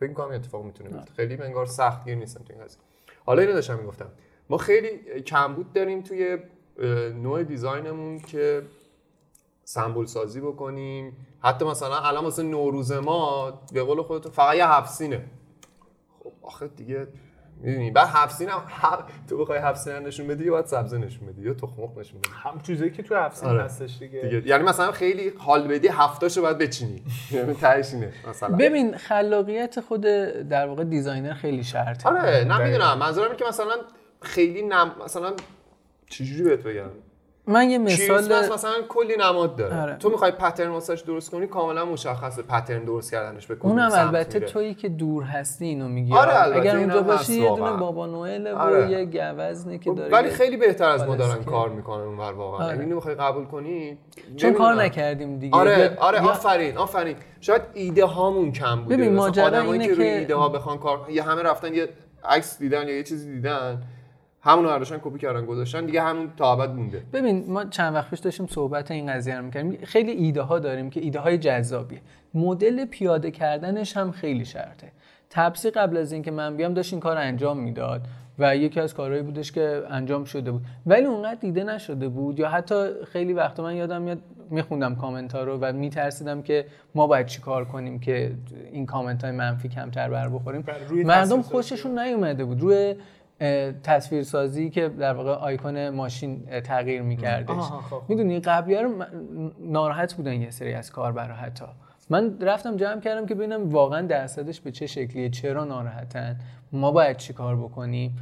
[0.00, 1.12] فکر می‌کنم این اتفاق می‌تونه بیفته.
[1.12, 2.80] خیلی انگار سخت گیر نیستم تو این قضیه.
[3.26, 4.08] حالا اینو داشتم می‌گفتم.
[4.50, 6.38] ما خیلی کمبود داریم توی
[7.22, 8.62] نوع دیزاینمون که
[9.64, 11.16] سمبل سازی بکنیم.
[11.42, 15.24] حتی مثلا الان واسه نوروز ما به قول خودتون فقط یه هفسینه
[16.24, 17.06] خب آخه دیگه
[17.60, 18.98] می‌دونی بعد هفسین هم هر...
[19.28, 22.30] تو بخوای هفسین نشون بدی یا باید سبزه نشون بدی یا تخم مرغ نشون بدی.
[22.34, 23.62] هم چیزایی که تو افسین آره.
[23.62, 24.48] هستش دیگه, دیگه.
[24.48, 27.02] یعنی مثلا خیلی حال بدی هفتاشو باید بچینی.
[27.32, 28.12] یعنی تهش اینه.
[28.28, 28.56] مثلا.
[28.56, 32.98] ببین خلاقیت خود در واقع designer خیلی شرطه آره نه می‌دونم.
[32.98, 33.74] منظورم اینه که مثلا
[34.22, 35.32] خیلی نم مثلا
[36.06, 36.90] چجوری بهت بگم؟
[37.46, 39.96] من یه مثال مثلا کلی نماد داره آره.
[39.96, 44.50] تو می‌خوای pattern واسش درست کنی کاملا مشخصه pattern درست کردنش به اونم البته میره.
[44.50, 47.72] تویی که دور هستی اینو میگی آره، البته اگر اونجا باشی یه دونه.
[47.72, 48.90] بابا نوئل و آره.
[48.90, 51.44] یه گوزنه که خب، داره ولی خیلی بهتر از ما دارن.
[51.44, 52.68] کار می‌کنن اونور واقعا آره.
[52.68, 53.98] یعنی اینو می‌خوای قبول کنی
[54.36, 54.74] چون کار.
[54.74, 59.94] نکردیم دیگه آره آره آفرین آفرین شاید ایده هامون کم بوده ببین، ماجرا اینه که
[59.94, 61.88] روی که- ایده ها بخوان کار یه همه رفتن یه
[62.24, 63.82] عکس دیدن یا یه چیزی دیدن
[64.44, 67.02] همون برداشتن کپی کردن گذاشتن دیگه همون تا ابد مونده.
[67.12, 69.78] ببین ما چند وقت پیش داشتیم صحبت این قضیه رو می‌کردیم.
[69.84, 72.00] خیلی ایده ها داریم که ایده های جذابیه.
[72.34, 74.92] مدل پیاده کردنش هم خیلی شرطه.
[75.30, 78.06] تپسی قبل از اینکه من بیام داشت این کار انجام می‌داد
[78.38, 80.62] و یکی از کارهایی بودش که انجام شده بود.
[80.86, 82.74] ولی اونقدر دیده نشده بود یا حتی
[83.12, 84.18] خیلی وقتا من یادم میاد
[84.50, 88.34] میخوندم کامنت ها رو و میترسیدم که ما باید چی کار کنیم که
[88.72, 90.64] این کامنت های منفی کمتر بر بخوریم.
[90.90, 91.42] مردم.
[91.42, 92.60] خوششون نیومده بود.
[92.60, 92.94] روی
[93.82, 98.02] تصویرسازی که در واقع آیکون ماشین تغییر میکردش آها، خب.
[98.08, 99.04] می‌دونی قبلی رو
[99.60, 101.64] ناراحت بودن یه سری از کاربرا حتی.
[102.10, 106.36] من رفتم جمع کردم که ببینم واقعا درصدش به چه شکلیه چرا ناراحتن؟
[106.72, 108.16] ما باید چی کار بکنیم؟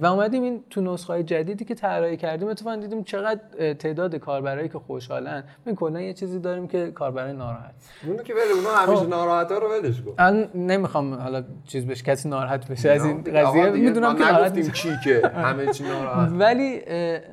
[0.00, 3.40] و اومدیم این تو نسخه های جدیدی که طراحی کردیم اتفاقا دیدیم چقدر
[3.74, 5.44] تعداد کاربرایی که خوشحالن.
[5.62, 7.74] ببین کلا یه چیزی داریم که کاربرای ناراحت.
[8.06, 9.08] اونو که ولی اونا همیشه خب.
[9.08, 10.14] ناراحت رو ولش کن.
[10.18, 13.70] الان نمی‌خوام حالا چیز بشه کسی ناراحت بشه از این قضیه.
[13.70, 14.72] می‌دونم که ناراحت میشه.
[14.72, 16.32] چی که همه چی ناراحت.
[16.32, 16.80] ولی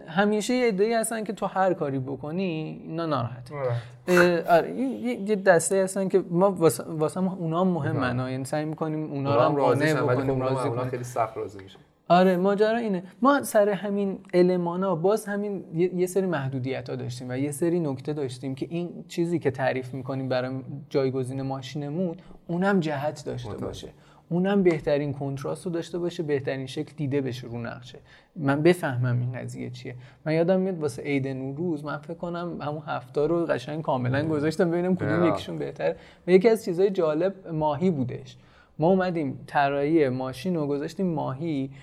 [0.07, 3.51] همیشه یه عده‌ای هستن که تو هر کاری بکنی اینا ناراحت.
[3.51, 4.43] آره.
[4.49, 8.31] آره یه- دسته هستن که ما واسه واسه ما اونا مهمن ها.
[8.31, 11.79] یعنی سعی می‌کنیم اونا رو هم راضی خب بکنیم اونا راضی خیلی سخت راضی میشن.
[12.09, 13.03] آره ماجرا اینه.
[13.21, 18.13] ما سر همین المانا باز همین یه, سری محدودیت ها داشتیم و یه سری نکته
[18.13, 20.51] داشتیم که این چیزی که تعریف می‌کنیم برای
[20.89, 22.15] جایگزین ماشینمون
[22.47, 23.53] اونم جهت داشته.
[23.53, 23.89] باشه.
[24.29, 27.99] اونم بهترین کنتراست رو داشته باشه بهترین شکل دیده بشه رو نقشه.
[28.35, 29.95] من بفهمم این قضیه چیه.
[30.25, 34.71] من یادم میاد واسه عید نوروز من فکر کنم همون هفته رو قشنگ کاملا گذاشتم
[34.71, 35.27] ببینم کدوم.
[35.27, 35.95] یکیشون بهتره.
[36.27, 38.37] و یکی از چیزهای جالب ماهی بودش.
[38.79, 41.69] ما اومدیم طراحی ماشین رو گذاشتیم ماهی.
[41.69, 41.79] اه،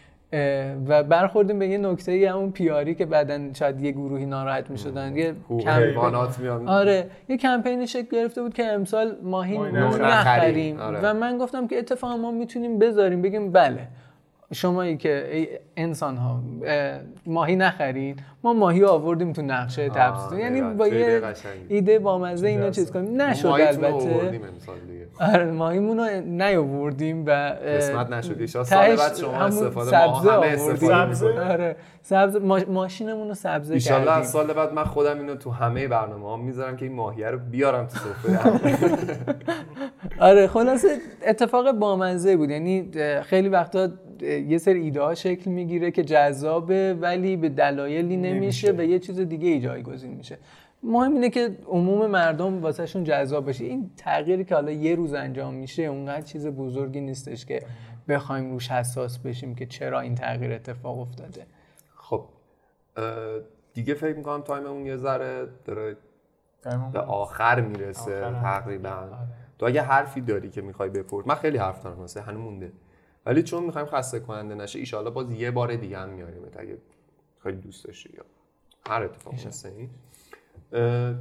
[0.88, 5.16] و برخوردیم به یه نکته ای همون پیاری که بعدا شاید یه گروهی ناراحت می‌شدن.
[5.16, 9.58] یه کمپین آره یه کمپینی شکل گرفته بود که امسال ماهی.
[9.58, 10.80] نخریم.
[10.80, 11.00] آره.
[11.02, 13.22] و من گفتم که اتفاقا ما می‌تونیم بذاریم.
[13.22, 13.88] بگیم بله.
[14.52, 20.38] شمایی که ای انسان ها اه، ماهی نخرین ما ماهی آوردیم تو نقشه تبسیط.
[20.38, 20.62] یعنی.
[20.62, 21.22] با یه.
[21.68, 23.22] ایده با مزه اینو چیز کنیم.
[23.22, 23.86] نشد البته.
[23.86, 25.06] آوردیم امسال دیگه.
[25.20, 27.30] آره ماهیمون رو نیاوردیم و
[27.76, 30.46] قسمت نشد ایشا سال بعد شما استفاده ما سبزه همه.
[30.46, 31.52] استفاده.
[31.52, 31.76] آره.
[32.02, 32.60] سبز ما...
[32.68, 36.76] ماشینمون رو سبزه کردیم از سال بعد من خودم اینو تو همه برنامه ها می‌ذارم
[36.76, 38.52] که این ماهیه رو بیارم تو سفره.
[40.28, 40.88] آره خلاصه
[41.26, 42.50] اتفاق بامزه بود.
[42.50, 42.90] یعنی
[43.22, 43.88] خیلی وقتا
[44.22, 49.20] یه سری ایده ها شکل می‌گیره که جذابه ولی به دلایلی نمیشه و یه چیز
[49.20, 50.38] دیگه ای جایگزین میشه.
[50.82, 55.54] مهم اینه که عموم مردم واسهشون جذاب بشه این تغییری که حالا یه روز انجام
[55.54, 57.62] میشه اونقدر چیز بزرگی نیستش که
[58.08, 61.46] بخوایم روش حساس بشیم که چرا این تغییر اتفاق افتاده.
[61.96, 62.24] خب
[63.74, 65.96] دیگه فکر می‌کنم تایممون یه ذره داره
[66.92, 68.20] به آخر می‌رسه.
[68.20, 69.08] تقریبا.
[69.58, 72.72] تو اگه حرفی داری که می‌خوای بپرس من خیلی حرف دارم هنوز مونده.
[73.26, 76.78] ولی چون می‌خوایم خسته کننده نشه ایشالله باز یه بار دیگه هم میاریم اگه
[77.42, 78.24] خیلی دوست داشتی یا
[78.86, 79.90] هر اتفاق مثل این
[80.72, 81.14] اه،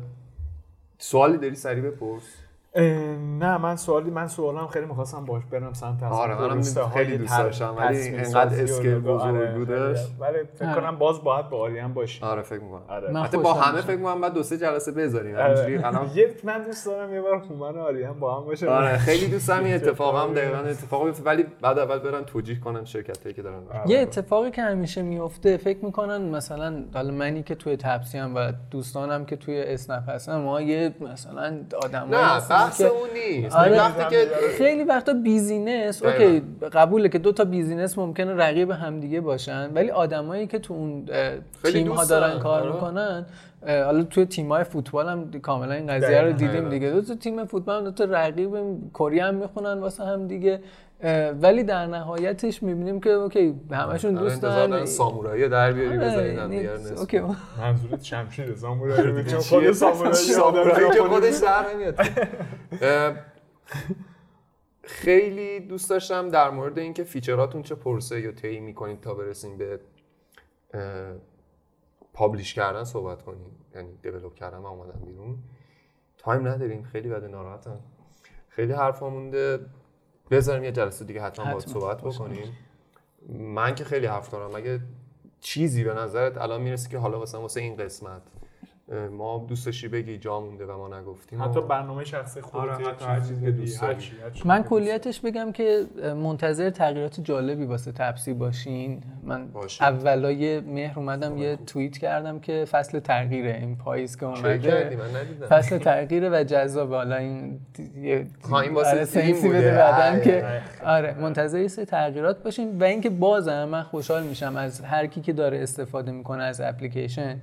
[0.97, 2.40] سوالی داری سریع بپرس.
[2.75, 6.61] نه من سوالی من سوالم خیلی می‌خواستم باش برم سمت اصلا آره، منم
[6.93, 8.99] خیلی دوست داشتم، ولی و اسکیل.
[8.99, 9.99] بزرگ آره، بودش.
[10.19, 10.81] ولی فکر آره.
[10.81, 13.19] کنم باز باید با آریان باشی آره فکر می‌کنم آره.
[13.19, 13.81] حتی با همه.
[13.81, 15.43] فکر می‌کنم بعد دو سه جلسه بذاریم آره.
[15.43, 18.97] همینجوری الان یه من دوست دارم یه بار هومن و آریان با هم باشه آره
[18.97, 22.85] خیلی دوست دارم این اتفاق هم دقیقا اتفاق بیفته ولی بعد اول برن توجیه کنن
[22.85, 27.55] شرکت هایی که دارن یه اتفاقی که همیشه میفته فکر می‌کنن مثلا حالا منی که
[27.55, 33.09] توی تپسی و دوستانم که توی اسنپ هستن ما یه مثلا آدم نه بحث اون
[33.13, 33.77] نیست آره.
[33.77, 36.23] وقتی که خیلی وقتا business دقیقاً.
[36.25, 36.43] okay
[36.73, 41.05] قبوله که دو تا business ممکنه رقیب همدیگه باشن ولی آدمایی که تو اون
[41.63, 42.05] تیم ها.
[42.05, 42.73] دارن کار آره.
[42.73, 43.25] می‌کنن
[43.67, 46.31] حالا توی تیم های فوتبال هم کاملا این قضیه رو.
[46.31, 48.51] دیدیم دیگه دو تا تیم فوتبال هم دو تا رقیب
[48.93, 50.59] کری هم می‌خونن واسه هم دیگه
[51.41, 54.85] ولی در نهایتش می‌بینیم که okay همشون الان دوست دارن.
[54.85, 57.19] سامورایی در بیاری آره، بزنید هم یعنی- دیگه okay.
[57.59, 61.99] منظورت شمشیر سامورایی بود چون؟ خود سامورایی که خودش در نمیاد.
[64.83, 69.79] خیلی دوست داشتم در مورد اینکه feature اتون چه پروسه‌ای طی می‌کنید تا برسیم به
[72.13, 75.37] publish کردن صحبت کنیم یعنی develop کردن و اومدن بیرون.
[76.17, 76.83] تایم نداریم.
[76.83, 77.79] خیلی بده ناراحتم.
[78.49, 79.59] خیلی حرفا مونده.
[80.31, 81.73] بذاریم یه جلسه دیگه حتما باید حتما.
[81.73, 82.57] صحبت بکنیم.
[83.29, 84.55] من که خیلی حرف دارم.
[84.55, 84.79] اگه
[85.41, 88.21] چیزی به نظرت الان می‌رسه که حالا مثلا واسه این قسمت
[89.11, 92.95] ما دوست داشتی بگی جا مونده و ما نگفتیم حتی و- برنامه شخصی خودت آره،
[93.07, 94.05] هر چیزی که دوست هر داری.
[94.45, 99.87] من کلیتش بگم که منتظر تغییرات جالبی واسه تپسی باشین من باشین.
[99.87, 105.47] اولای مهر اومدم یه توییت کردم که فصل تغییره این پاییز که اومده من ندیدم
[105.47, 107.59] فصل تغییره و جذاب حالا این
[108.49, 109.83] ها، این واسه آره، سنسی بوده.
[109.83, 110.45] آره، که
[110.85, 110.97] آره.
[110.97, 115.21] آره منتظر یه سری تغییرات باشین و اینکه بازم من خوشحال میشم از هر کی
[115.21, 117.39] که داره استفاده می‌کنه از اپلیکیشن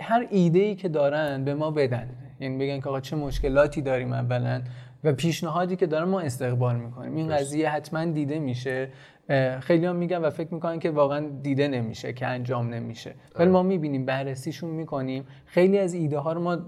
[0.00, 2.08] هر ایده ای که دارن به ما بدن.
[2.40, 4.62] یعنی بگن که آقا چه مشکلاتی داریم اولا.
[5.04, 7.16] و پیشنهادی که دارن ما استقبال می‌کنیم.
[7.16, 8.88] این قضیه حتما دیده میشه.
[9.60, 13.14] خیلی هم میگن و فکر می‌کنن که واقعا دیده نمیشه که انجام نمیشه.
[13.38, 15.24] ولی ما می‌بینیم بررسیشون می‌کنیم.
[15.46, 16.58] خیلی از ایده ها رو ما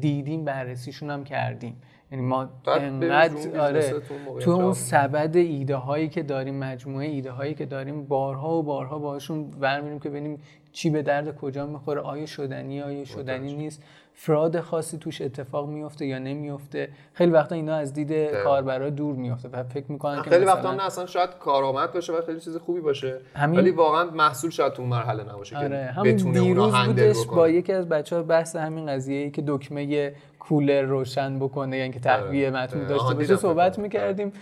[0.00, 1.76] دیدیم بررسیشون هم کردیم.
[2.12, 3.94] یعنی ما انقدر آره
[4.40, 4.72] تو اون.
[4.72, 9.98] سبد ایده هایی که داریم مجموعه ایده هایی که داریم بارها و بارها باشون برمیریم
[10.00, 10.38] که ببینیم
[10.72, 13.82] چی به درد کجا می‌خوره آیا شدنی آیا شدنی نیست.
[14.14, 18.12] فراد خاصی توش اتفاق میفته یا نمیفته خیلی وقتا اینا از دید
[18.44, 22.20] کاربرا دور میفته و فکر می‌کنن که خیلی وقتا نه اصلا شاید کارآمد باشه و
[22.26, 23.18] خیلی چیز خوبی باشه.
[23.36, 27.36] همین- ولی واقعا محصول شاید تو مرحله نباشه آره که بتونه اونا هندل بودش بکنه.
[27.36, 30.12] با یکی از بچه ها بحث همین قضیه ای که دکمه
[30.42, 32.62] کولر روشن بکنه یعنی که تهویه آره.
[32.62, 32.88] متن آره.
[32.88, 34.32] داشته آها، باشه صحبت می‌کردیم.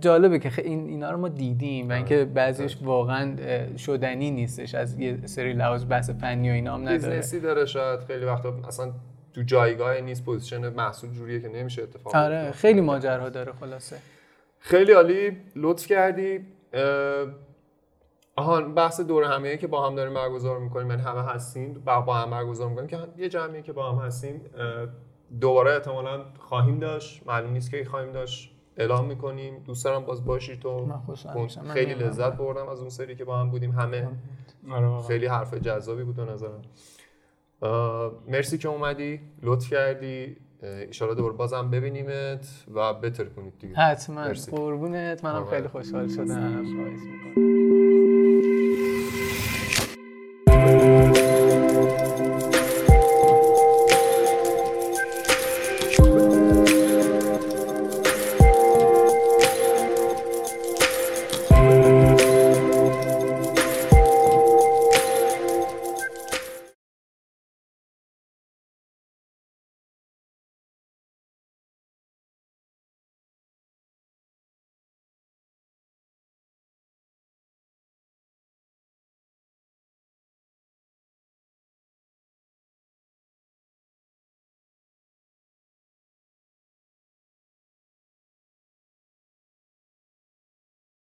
[0.00, 3.36] جالبه که این اینا رو ما دیدیم و اینکه بعضیش واقعا
[3.76, 4.74] شدنی نیستش.
[4.74, 6.96] از یه سری لحاظ بحث فنی و اینا هم نداره.
[6.96, 8.92] business ی داره شاید خیلی وقتا اصلا
[9.34, 12.50] تو جایگاه نیست position محصول جوریه که نمیشه اتفاق آره.
[12.50, 13.96] خیلی ماجراها داره خلاصه.
[14.58, 16.40] خیلی عالی لطف کردی.
[16.72, 17.26] اه،
[18.36, 22.30] آهان بحث دور همیه که با هم داریم برگزار می‌کنیم یعنی همه هستیم با هم
[22.30, 24.40] برگزار می‌کنیم که یه جمعی که با هم هستیم
[25.40, 27.26] دوباره احتمالا خواهیم داشت.
[27.26, 28.50] معلوم نیست که خواهیم داشت.
[28.76, 29.62] اعلام می‌کنیم.
[29.66, 30.86] دوست دارم باز باشی تو.
[30.86, 31.94] من خیلی.
[31.94, 33.70] لذت بردم از اون سری که با هم بودیم.
[33.70, 34.08] همه
[34.70, 35.08] آره واقعا.
[35.08, 36.62] خیلی حرف جذابی بود به نظرم.
[38.28, 39.20] مرسی که اومدی.
[39.42, 40.36] لطف کردی.
[40.62, 43.74] ایشالا دوباره بازم ببینیمت و بتر کنید دیگه.
[43.74, 44.32] حتما.
[44.50, 45.24] قربونت.
[45.24, 45.50] منم آره.
[45.50, 46.60] خیلی خوشحال شدم.
[46.60, 47.93] می‌کنم.